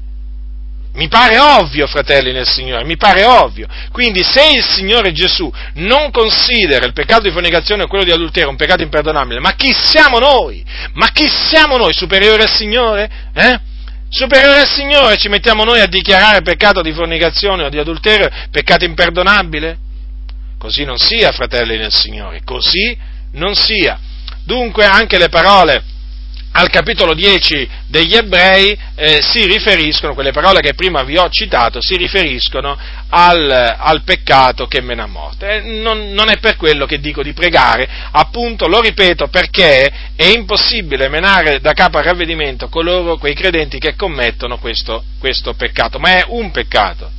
[0.92, 3.68] Mi pare ovvio, fratelli nel Signore, mi pare ovvio.
[3.92, 8.50] Quindi se il Signore Gesù non considera il peccato di fornicazione o quello di adulterio
[8.50, 10.64] un peccato imperdonabile, ma chi siamo noi?
[10.94, 11.92] Ma chi siamo noi?
[11.92, 13.10] Superiori al Signore?
[13.32, 13.60] Eh?
[14.08, 18.84] Superiore al Signore ci mettiamo noi a dichiarare peccato di fornicazione o di adulterio peccato
[18.84, 19.78] imperdonabile?
[20.58, 22.98] Così non sia, fratelli nel Signore, così
[23.32, 23.98] non sia.
[24.44, 25.84] Dunque anche le parole
[26.60, 31.80] al capitolo 10 degli ebrei eh, si riferiscono, quelle parole che prima vi ho citato,
[31.80, 32.76] si riferiscono
[33.08, 35.48] al, al peccato che mena a morte.
[35.48, 40.26] Eh, non, non, è per quello che dico di pregare, appunto, lo ripeto, perché è
[40.26, 46.18] impossibile menare da capo al ravvedimento coloro, quei credenti che commettono questo, questo peccato, ma
[46.18, 47.18] è un peccato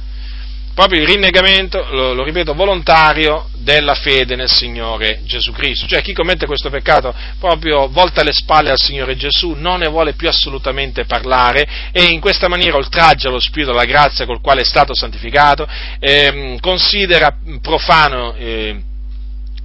[0.74, 5.88] proprio il rinnegamento, lo, lo, ripeto, volontario della fede nel Signore Gesù Cristo.
[5.88, 10.14] Cioè chi commette questo peccato proprio volta le spalle al Signore Gesù, non ne vuole
[10.14, 14.66] più assolutamente parlare e in questa maniera oltraggia lo Spirito della grazia col quale è
[14.66, 15.68] stato santificato,
[16.00, 18.82] eh, considera profano eh,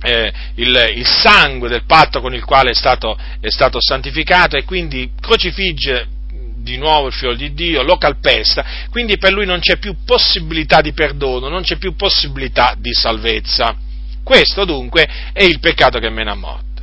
[0.02, 4.64] eh, il, il, sangue del patto con il quale è stato, è stato santificato e
[4.64, 6.08] quindi crocifigge
[6.66, 10.80] di nuovo il figlio di Dio, lo calpesta, quindi per lui non c'è più possibilità
[10.80, 13.76] di perdono, non c'è più possibilità di salvezza.
[14.24, 16.82] Questo dunque è il peccato che mena a morte.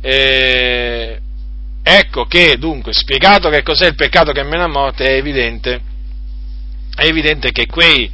[0.00, 1.20] Eh,
[1.82, 5.80] ecco che dunque, spiegato che cos'è il peccato che mena a morte, è evidente,
[6.94, 8.08] è evidente che quei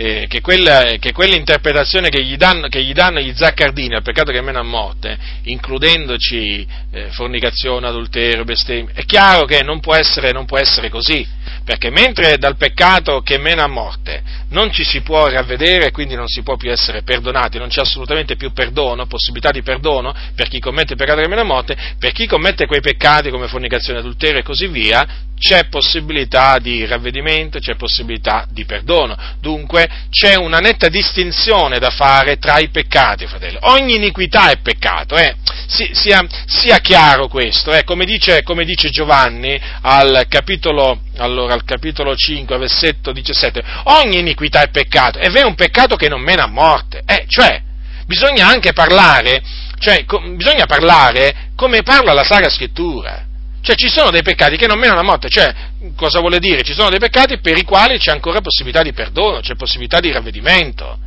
[0.00, 4.32] eh, che, quella, che, quell'interpretazione che gli, danno, che gli, danno, gli zaccardini al peccato
[4.32, 10.32] che mena a morte, includendoci eh, fornicazione, adulterio, bestemmia, è chiaro che non può, essere,
[10.32, 11.26] non può essere così,
[11.64, 16.26] perché mentre dal peccato che mena a morte non ci si può ravvedere quindi non
[16.26, 20.58] si può più essere perdonati, non c'è assolutamente più perdono, possibilità di perdono per chi
[20.60, 24.40] commette il peccato che mena a morte, per chi commette quei peccati come fornicazione, adulterio
[24.40, 29.16] e così via, c'è possibilità di ravvedimento, c'è possibilità di perdono.
[29.40, 33.56] Dunque c'è una netta distinzione da fare tra i peccati, fratelli.
[33.62, 35.34] Ogni iniquità è peccato, eh?
[35.70, 37.84] Sia, sia, chiaro questo, eh?
[37.84, 44.62] come, dice, come, dice, Giovanni al capitolo, allora, al capitolo 5, versetto 17, ogni iniquità
[44.62, 47.24] è peccato, e è un peccato che non mena a morte, eh?
[47.28, 47.62] cioè
[48.06, 49.42] bisogna anche parlare,
[49.78, 53.28] cioè, co- bisogna parlare come parla la Sacra Scrittura
[53.62, 55.54] cioè ci sono dei peccati che non menano a morte, cioè
[55.94, 56.62] cosa vuole dire?
[56.62, 60.10] Ci sono dei peccati per i quali c'è ancora possibilità di perdono, c'è possibilità di
[60.10, 60.98] ravvedimento.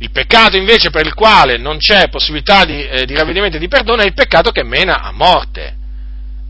[0.00, 3.68] Il peccato invece per il quale non c'è possibilità di, eh, di ravvedimento e di
[3.68, 5.76] perdono è il peccato che mena a morte.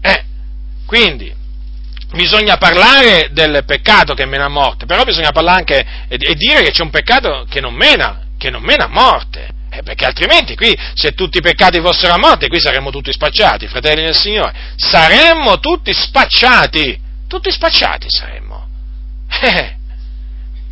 [0.00, 0.24] Eh,
[0.86, 1.34] quindi
[2.12, 6.62] bisogna parlare del peccato che mena a morte, però bisogna parlare anche e, e dire
[6.62, 9.48] che c'è un peccato che non mena, che non mena a morte.
[9.68, 13.66] Eh, perché altrimenti qui, se tutti i peccati fossero a morte, qui saremmo tutti spacciati,
[13.66, 14.54] fratelli del Signore.
[14.76, 16.96] Saremmo tutti spacciati,
[17.26, 18.68] tutti spacciati saremmo.
[19.42, 19.78] Eh,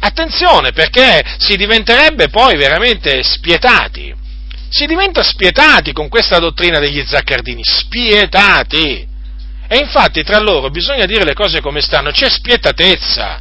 [0.01, 4.15] attenzione, perché si diventerebbe poi veramente spietati.
[4.71, 9.07] Si diventa spietati con questa dottrina degli zaccardini, spietati.
[9.69, 13.41] E infatti tra loro bisogna dire le cose come stanno, c'è spietatezza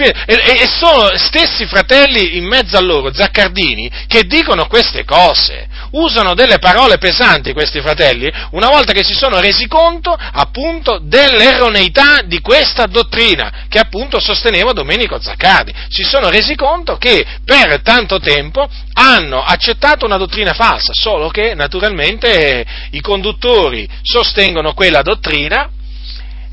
[0.00, 5.68] e sono stessi fratelli in mezzo a loro, zaccardini, che dicono queste cose.
[5.92, 12.22] Usano delle parole pesanti questi fratelli una volta che si sono resi conto appunto dell'erroneità
[12.24, 15.72] di questa dottrina che appunto sosteneva Domenico Zaccardi.
[15.88, 21.54] Si sono resi conto che per tanto tempo hanno accettato una dottrina falsa, solo che
[21.54, 25.68] naturalmente i conduttori sostengono quella dottrina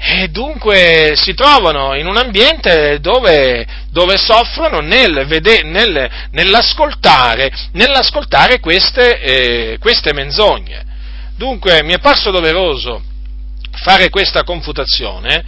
[0.02, 8.62] e dunque si trovano in un ambiente dove, dove soffrono nel vede, nel, nell'ascoltare, nell'ascoltare
[8.62, 10.86] queste, eh, queste, menzogne.
[11.36, 13.04] Dunque mi è parso doveroso
[13.72, 15.43] fare questa confutazione,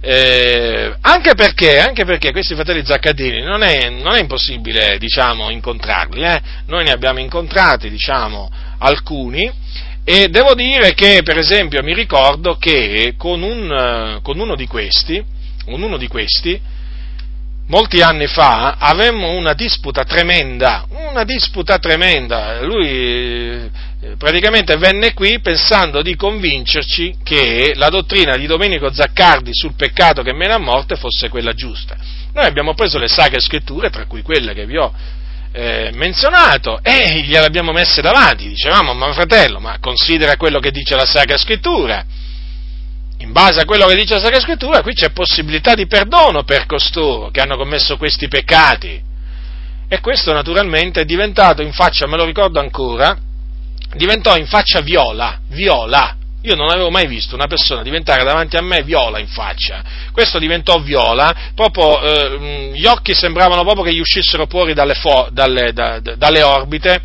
[0.00, 6.22] eh, anche, perché, anche, perché, questi fratelli Zaccadini non è, non è impossibile diciamo, incontrarli,
[6.22, 6.40] eh?
[6.66, 9.50] noi ne abbiamo incontrati diciamo, alcuni,
[10.12, 15.22] e devo dire che, per esempio, mi ricordo che con, un, con, uno, di questi,
[15.64, 16.60] con uno di questi,
[17.68, 22.60] molti anni fa, avemmo una disputa tremenda, una disputa tremenda.
[22.62, 23.70] Lui eh,
[24.18, 30.34] praticamente venne qui pensando di convincerci che la dottrina di Domenico Zaccardi sul peccato che
[30.34, 31.96] mena a morte fosse quella giusta.
[32.34, 34.92] Noi abbiamo preso le sacre scritture, tra cui quelle che vi ho
[35.52, 40.94] eh, menzionato e gliele abbiamo messe davanti, dicevamo, ma fratello, ma considera quello che dice
[40.94, 42.04] la Sacra Scrittura.
[43.18, 46.66] In base a quello che dice la Sacra Scrittura, qui c'è possibilità di perdono per
[46.66, 49.08] costoro che hanno commesso questi peccati.
[49.88, 53.18] E questo naturalmente è diventato in faccia, me lo ricordo ancora,
[53.94, 58.62] diventò in faccia viola, viola, io non avevo mai visto una persona diventare davanti a
[58.62, 59.82] me viola in faccia.
[60.12, 65.28] Questo diventò viola, proprio eh, gli occhi sembravano proprio che gli uscissero fuori dalle, fo-
[65.30, 67.02] dalle, da, dalle orbite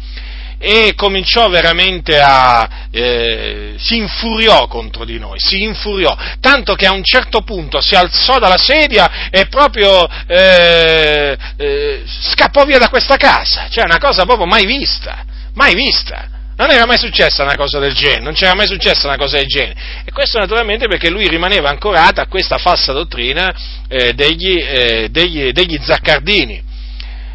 [0.57, 2.87] e cominciò veramente a...
[2.89, 7.93] Eh, si infuriò contro di noi, si infuriò, tanto che a un certo punto si
[7.93, 14.23] alzò dalla sedia e proprio eh, eh, scappò via da questa casa, cioè una cosa
[14.25, 16.34] proprio mai vista, mai vista.
[16.57, 19.47] Non era mai successa una cosa del genere, non c'era mai successa una cosa del
[19.47, 20.03] genere.
[20.05, 23.53] E questo naturalmente perché lui rimaneva ancorato a questa falsa dottrina
[23.89, 26.63] eh, degli, eh, degli, degli, zaccardini.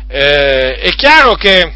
[0.09, 1.73] Eh, è chiaro che,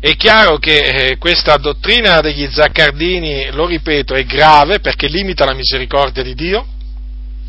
[0.00, 5.52] è chiaro che eh, questa dottrina degli zaccardini, lo ripeto, è grave perché limita la
[5.54, 6.66] misericordia di Dio,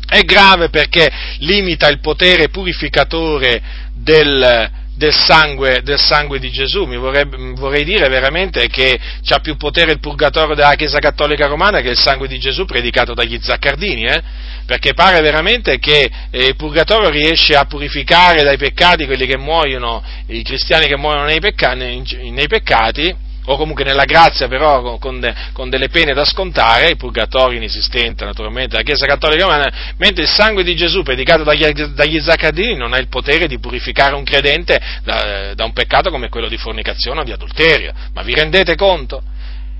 [0.06, 3.62] è grave perché limita il potere purificatore
[3.94, 6.84] del, del sangue, del sangue, di Gesù.
[6.84, 7.24] Mi vorrei,
[7.54, 11.98] vorrei dire veramente che ha più potere il purgatorio della Chiesa Cattolica Romana che il
[11.98, 14.22] sangue di Gesù predicato dagli zaccardini, eh?
[14.66, 20.02] perché pare veramente che eh, il purgatorio riesce a purificare dai peccati quelli che muoiono,
[20.26, 25.20] i cristiani che muoiono nei, pecca- nei, nei peccati, o comunque nella grazia però con,
[25.20, 30.22] de, con, delle pene da scontare, il purgatorio inesistente naturalmente, la Chiesa Cattolica Romana, mentre
[30.22, 34.24] il sangue di Gesù predicato dagli, dagli Zaccardini non ha il potere di purificare un
[34.24, 37.92] credente da, da un peccato come quello di fornicazione o di adulterio.
[38.14, 39.22] Ma vi rendete conto?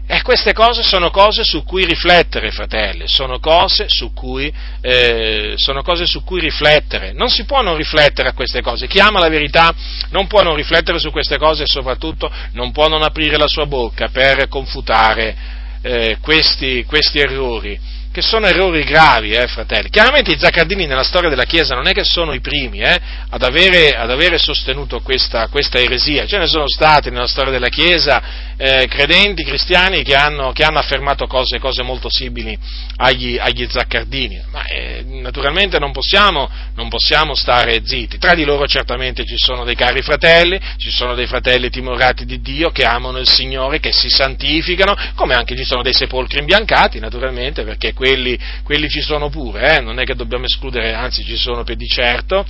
[0.07, 6.07] E queste cose sono cose su cui riflettere, fratelli, sono cose su cui, eh, cose
[6.07, 7.13] su cui riflettere.
[7.13, 8.89] Non si può non riflettere a queste cose.
[8.89, 9.73] Chi ama la verità
[10.11, 13.67] non può non riflettere su queste cose e soprattutto non può non aprire la sua
[13.67, 15.37] bocca per confutare
[15.83, 19.89] eh, questi, questi errori che sono errori gravi, eh, fratelli.
[19.89, 23.01] Chiaramente i zaccardini nella storia della Chiesa non è che sono i primi eh,
[23.31, 27.71] ad, avere, ad, avere, sostenuto questa, questa, eresia, ce ne sono stati nella storia della
[27.71, 32.57] Chiesa eh, credenti, cristiani che hanno, che hanno affermato cose, cose, molto simili
[32.97, 38.19] agli, agli zaccardini, ma eh, naturalmente non possiamo, non possiamo stare zitti.
[38.19, 42.41] Tra di loro certamente ci sono dei cari fratelli, ci sono dei fratelli timorati di
[42.43, 47.01] Dio che amano il Signore, che si santificano, come anche ci sono dei sepolcri imbiancati,
[47.01, 49.81] naturalmente, perché quelli, quelli ci sono pure, eh?
[49.81, 52.45] non è che dobbiamo escludere, anzi ci sono per di certo,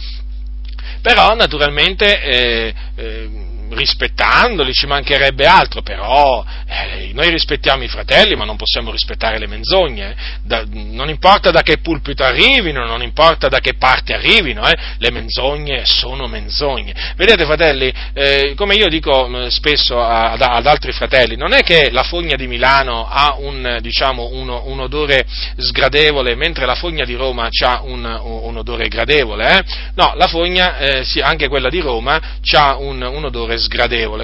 [1.02, 3.28] però naturalmente eh, eh,
[3.74, 9.46] rispettandoli, ci mancherebbe altro, però eh, noi rispettiamo i fratelli, ma non possiamo rispettare le
[9.46, 10.14] menzogne.
[10.42, 15.10] Da, non importa da che pulpito arrivino, non importa da che parte arrivino, eh, le
[15.10, 16.94] menzogne sono menzogne.
[17.16, 21.90] Vedete, fratelli, eh, come io dico mm, spesso ad, ad, altri fratelli, non è che
[21.90, 25.24] la fogna di Milano ha un, diciamo, uno, un odore
[25.56, 29.58] sgradevole, mentre la fogna di Roma ha un, un odore gradevole.
[29.58, 29.64] Eh.
[29.94, 32.20] No, la fogna, eh, sì, anche quella di Roma,
[32.54, 33.61] ha un, un odore sgradevole.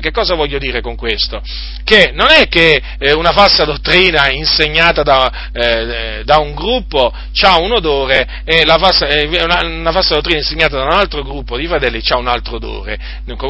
[0.00, 1.42] Che cosa voglio dire con questo?
[1.84, 7.58] Che non è che eh, una falsa dottrina insegnata da, eh, da un gruppo ha
[7.58, 11.66] un odore e falsa, eh, una, una, falsa dottrina insegnata da un altro gruppo di
[11.66, 12.98] fratelli ha un altro odore.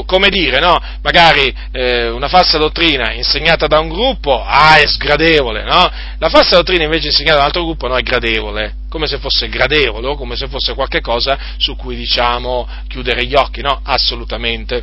[0.06, 0.80] Come dire, no?
[1.02, 5.90] Magari eh, una falsa dottrina insegnata da un gruppo, ah, è sgradevole, no?
[6.18, 9.48] La falsa dottrina invece insegnata da un altro gruppo, no, è gradevole come se fosse
[9.48, 13.80] gradevole o come se fosse qualcosa su cui diciamo chiudere gli occhi, no?
[13.82, 14.82] Assolutamente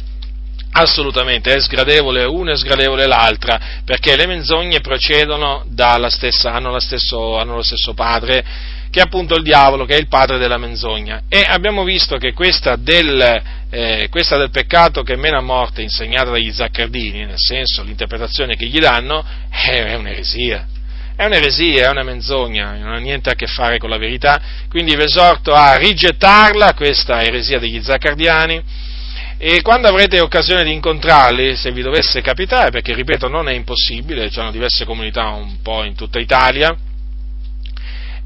[0.78, 7.38] Assolutamente, è sgradevole una e sgradevole l'altra, perché le menzogne procedono dalla stessa, hanno, stesso,
[7.38, 8.44] hanno, lo stesso padre,
[8.90, 11.22] che è appunto il diavolo, che è il padre della menzogna.
[11.30, 16.32] E abbiamo visto che questa del, eh, questa del peccato che mena a morte, insegnata
[16.32, 20.68] dagli zaccardini, nel senso l'interpretazione che gli danno, è, è un'eresia.
[21.16, 24.94] È un'eresia, è una menzogna, non ha niente a che fare con la verità, quindi
[24.98, 28.94] vi esorto a rigettarla, questa eresia degli zaccardiani,
[29.38, 34.28] e quando avrete occasione di incontrarli, se vi dovesse capitare, perché ripeto non è impossibile,
[34.28, 36.76] ci sono diverse comunità un po' in tutta Italia,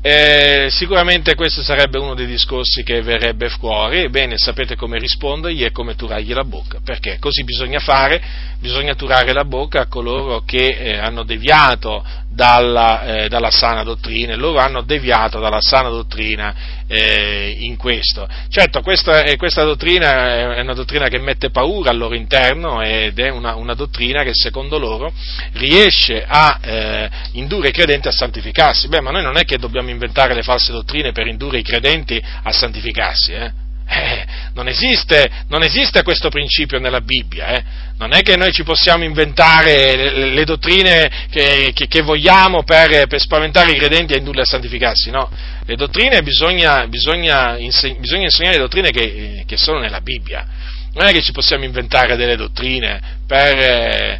[0.01, 5.71] eh, sicuramente questo sarebbe uno dei discorsi che verrebbe fuori, ebbene sapete come rispondergli e
[5.71, 7.17] come turargli la bocca, perché?
[7.19, 8.21] Così bisogna fare,
[8.59, 12.01] bisogna turare la bocca a coloro che eh, hanno deviato
[12.31, 16.53] dalla, eh, dalla, sana dottrina, e loro hanno deviato dalla sana dottrina
[16.87, 18.27] eh, in questo.
[18.49, 23.17] Certo, questa, eh, questa, dottrina è una dottrina che mette paura al loro interno ed
[23.19, 25.11] è una, una dottrina che secondo loro
[25.53, 28.87] riesce a eh, indurre i credenti a santificarsi.
[28.87, 32.21] Beh, ma noi non è che dobbiamo inventare le false dottrine per indurre i credenti
[32.43, 33.33] a santificarsi,
[33.89, 34.25] eh?
[34.53, 37.63] Non, esiste, non, esiste, questo principio nella Bibbia, eh?
[37.97, 43.07] non è che noi ci possiamo inventare le, le dottrine che, che, che vogliamo per,
[43.07, 45.29] per, spaventare i credenti e indurli a santificarsi, no,
[45.65, 50.45] le dottrine bisogna, bisogna, inseg- bisogna insegnare le dottrine che, che, sono nella Bibbia,
[50.93, 54.19] non è che ci possiamo inventare delle dottrine per, eh,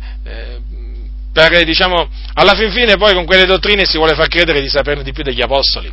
[1.31, 5.03] per diciamo, alla fin fine poi con quelle dottrine si vuole far credere di saperne
[5.03, 5.91] di più degli apostoli.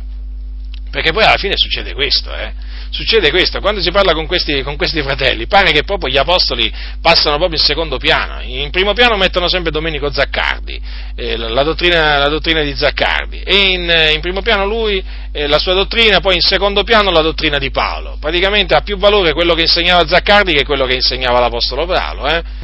[0.89, 2.53] Perché poi alla fine succede questo, eh?
[2.89, 6.71] Succede questo, quando si parla con questi, con questi, fratelli, pare che proprio gli apostoli
[7.01, 8.41] passano proprio in secondo piano.
[8.41, 10.79] In primo piano mettono sempre Domenico Zaccardi,
[11.15, 15.59] eh, la, dottrina, la, dottrina, di Zaccardi, e in, in primo piano lui, eh, la
[15.59, 18.17] sua dottrina, poi in secondo piano la dottrina di Paolo.
[18.19, 22.56] Praticamente ha più valore quello che insegnava Zaccardi che quello che insegnava l'apostolo Paolo, eh?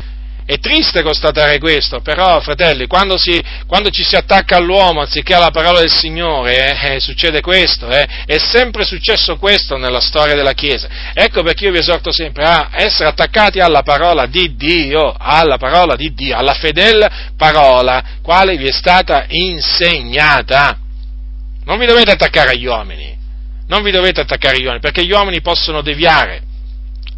[0.46, 5.52] È triste constatare questo, però, fratelli, quando, si, quando ci si attacca all'uomo anziché alla
[5.52, 8.06] parola del Signore, eh, eh, succede questo, eh.
[8.26, 10.90] è sempre successo questo nella storia della Chiesa.
[11.14, 15.96] Ecco perché io vi esorto sempre a essere attaccati alla parola di Dio, alla parola
[15.96, 20.78] di Dio, alla fedele parola, quale vi è stata insegnata.
[21.64, 23.18] Non vi dovete attaccare agli uomini,
[23.68, 26.52] non vi dovete attaccare agli uomini, perché gli uomini possono deviare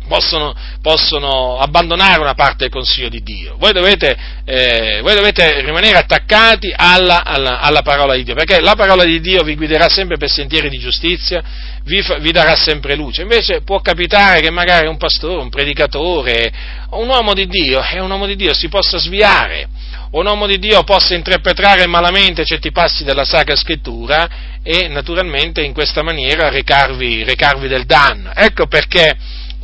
[0.08, 3.56] possono, possono, abbandonare una parte del consiglio di Dio.
[3.58, 4.16] Voi dovete,
[4.46, 9.20] eh, voi dovete rimanere attaccati alla, alla, alla, parola di Dio, perché la parola di
[9.20, 11.44] Dio vi guiderà sempre per sentieri di giustizia,
[11.84, 13.22] vi, vi, darà sempre luce.
[13.22, 16.52] Invece può capitare che magari un pastore, un predicatore,
[16.92, 19.68] un uomo di Dio, è un uomo di Dio, si possa sviare,
[20.12, 25.74] un uomo di Dio possa interpretare malamente certi passi della Sacra Scrittura e naturalmente in
[25.74, 28.32] questa maniera recarvi, recarvi del danno.
[28.34, 29.16] Ecco perché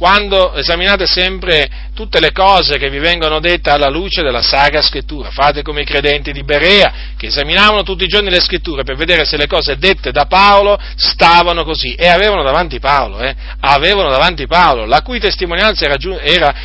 [0.02, 5.30] quando esaminate sempre tutte le cose che vi vengono dette alla luce della Sacra Scrittura.
[5.30, 9.26] Fate come i credenti di Berea, che esaminavano tutti i giorni le Scritture per vedere
[9.26, 11.94] se le cose dette da Paolo stavano così.
[11.94, 13.36] E avevano davanti Paolo, eh?
[13.60, 16.56] avevano davanti Paolo, la cui testimonianza era, era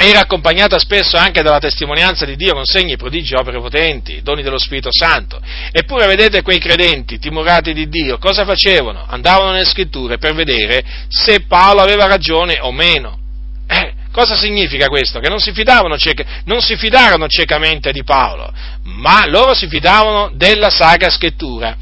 [0.00, 4.58] era accompagnata spesso anche dalla testimonianza di Dio con segni, prodigi, opere potenti, doni dello
[4.58, 5.40] Spirito Santo.
[5.72, 9.04] Eppure vedete quei credenti timorati di Dio, cosa facevano?
[9.08, 13.18] Andavano nelle scritture per vedere se Paolo aveva ragione o meno.
[13.66, 15.18] Eh, cosa significa questo?
[15.18, 18.52] Che non si, cieca, non si fidarono ciecamente di Paolo,
[18.84, 21.76] ma loro si fidavano della Sacra Scrittura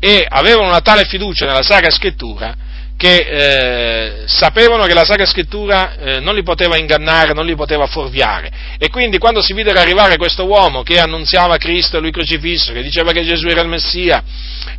[0.00, 2.56] e avevano una tale fiducia nella Sacra Scrittura
[2.98, 7.86] che eh, sapevano che la Sacra Scrittura eh, non li poteva ingannare, non li poteva
[7.86, 8.50] fuorviare.
[8.76, 12.82] E quindi quando si videro arrivare questo uomo che annunziava Cristo e lui crocifisso, che
[12.82, 14.20] diceva che Gesù era il Messia,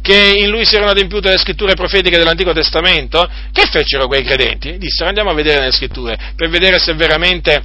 [0.01, 4.77] che in lui si erano adempiute le scritture profetiche dell'Antico Testamento, che fecero quei credenti?
[4.77, 7.63] Dissero andiamo a vedere nelle scritture, per vedere se veramente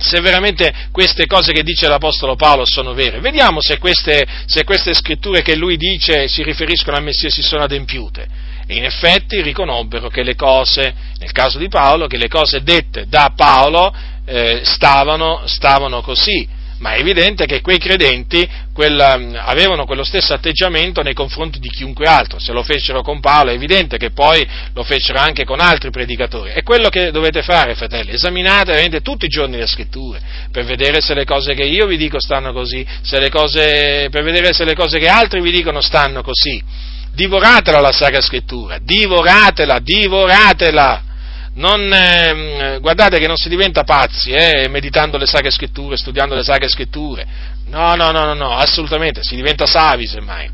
[0.00, 3.18] se veramente queste cose che dice l'Apostolo Paolo sono vere.
[3.18, 7.64] Vediamo se queste, se queste scritture che lui dice si riferiscono al Messia si sono
[7.64, 8.47] adempiute.
[8.70, 13.06] E in effetti riconobbero che le cose, nel caso di Paolo, che le cose dette
[13.08, 13.90] da Paolo
[14.26, 16.46] eh, stavano, stavano così.
[16.80, 21.70] Ma è evidente che quei credenti quella, mm, avevano quello stesso atteggiamento nei confronti di
[21.70, 25.60] chiunque altro, se lo fecero con Paolo è evidente che poi lo fecero anche con
[25.60, 26.50] altri predicatori.
[26.50, 30.20] È quello che dovete fare, fratelli, esaminate veramente tutti i giorni le scritture,
[30.52, 32.86] per vedere se le cose che io vi dico stanno così,
[33.30, 38.20] cose, per vedere se le cose che altri vi dicono stanno così divoratela la Sacra
[38.20, 41.02] Scrittura, divoratela, divoratela.
[41.54, 46.44] Non, eh, guardate che non si diventa pazzi eh, meditando le Sacre Scritture, studiando le
[46.44, 47.26] Sacre Scritture.
[47.66, 50.48] No, no, no, no, no, assolutamente, si diventa savi semmai.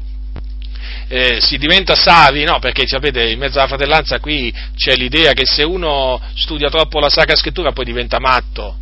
[1.08, 5.44] Eh, si diventa savi, no, perché sapete, in mezzo alla fratellanza qui c'è l'idea che
[5.44, 8.78] se uno studia troppo la Sacra Scrittura poi diventa matto.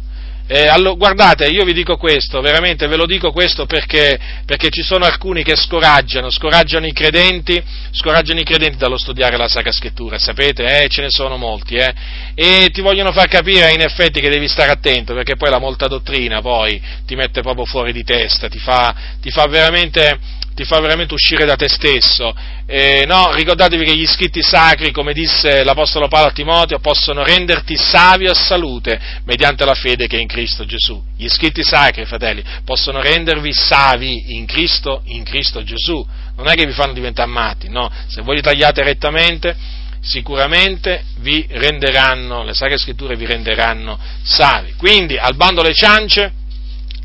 [0.48, 4.82] Eh, allora, guardate, io vi dico questo, veramente ve lo dico questo perché, perché, ci
[4.82, 7.62] sono alcuni che scoraggiano, scoraggiano i credenti,
[7.92, 11.94] scoraggiano i credenti dallo studiare la Sacra Scrittura, sapete, eh, ce ne sono molti, eh,
[12.34, 15.86] e ti vogliono far capire in effetti che devi stare attento, perché poi la molta
[15.86, 20.80] dottrina poi ti mette proprio fuori di testa, ti fa, ti fa veramente ti fa
[20.80, 22.34] veramente uscire da te stesso.
[22.66, 27.76] Eh, no, ricordatevi che gli scritti sacri, come disse l'Apostolo Paolo a Timoteo, possono renderti
[27.76, 31.02] savio a salute mediante la fede che è in Cristo Gesù.
[31.16, 36.06] Gli scritti sacri, fratelli, possono rendervi savi in Cristo, in Cristo Gesù.
[36.36, 37.90] Non è che vi fanno diventare matti, no.
[38.08, 39.56] Se voi li tagliate rettamente,
[40.00, 44.74] sicuramente vi renderanno, le sacre scritture vi renderanno savi.
[44.76, 46.32] Quindi, al bando le ciance,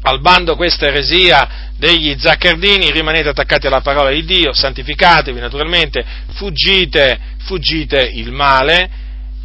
[0.02, 7.20] al bando questa eresia degli zaccardini, rimanete attaccati alla parola di Dio, santificatevi naturalmente, fuggite,
[7.46, 8.90] fuggite il male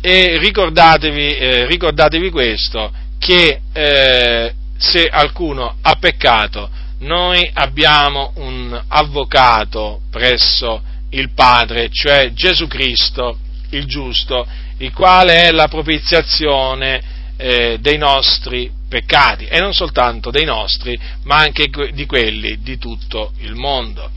[0.01, 6.69] e ricordatevi, eh, ricordatevi questo, che eh, se qualcuno ha peccato,
[7.01, 13.39] noi abbiamo un avvocato presso il Padre, cioè Gesù Cristo,
[13.71, 14.47] il giusto,
[14.79, 17.01] il quale è la propiziazione
[17.37, 23.33] eh, dei nostri peccati e non soltanto dei nostri, ma anche di quelli di tutto
[23.39, 24.11] il mondo.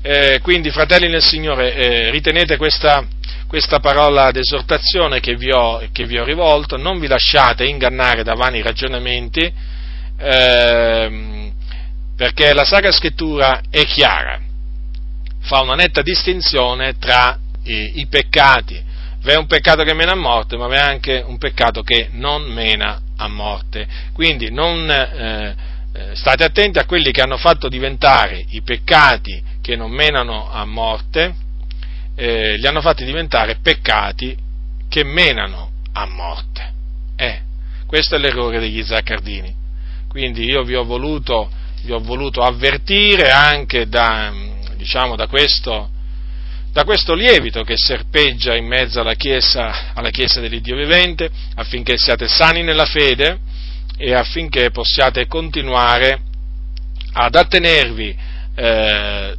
[0.00, 3.06] Eh, quindi, fratelli nel Signore, eh, ritenete questa,
[3.46, 8.32] questa parola d'esortazione che vi, ho, che vi, ho, rivolto, non vi lasciate ingannare da
[8.32, 9.52] vani ragionamenti,
[10.18, 11.52] eh,
[12.16, 14.40] perché la Sacra Scrittura è chiara,
[15.42, 18.86] fa una netta distinzione tra i, i peccati
[19.20, 23.02] V'è un peccato che mena a morte, ma v'è anche un peccato che non mena
[23.18, 23.86] a morte.
[24.12, 25.54] Quindi non, eh,
[25.92, 30.64] eh, state attenti a quelli che hanno fatto diventare i peccati che non menano a
[30.64, 31.34] morte,
[32.14, 34.36] eh, li hanno fatti diventare peccati
[34.88, 36.72] che menano a morte.
[37.16, 37.40] Eh,
[37.86, 39.54] questo è l'errore degli zaccardini.
[40.08, 41.50] Quindi io vi ho voluto,
[41.82, 44.32] vi ho voluto avvertire anche da,
[44.76, 45.90] diciamo, da questo
[46.78, 52.28] da questo lievito che serpeggia in mezzo alla Chiesa, alla chiesa dell'Iddio vivente, affinché siate
[52.28, 53.40] sani nella fede
[53.96, 56.20] e affinché possiate continuare
[57.14, 58.16] ad attenervi
[58.54, 59.36] eh,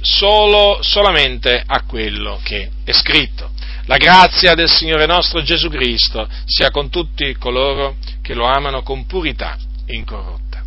[0.00, 3.50] solo, solamente a quello che è scritto.
[3.86, 9.06] La grazia del Signore nostro Gesù Cristo sia con tutti coloro che lo amano con
[9.06, 10.62] purità incorrotta.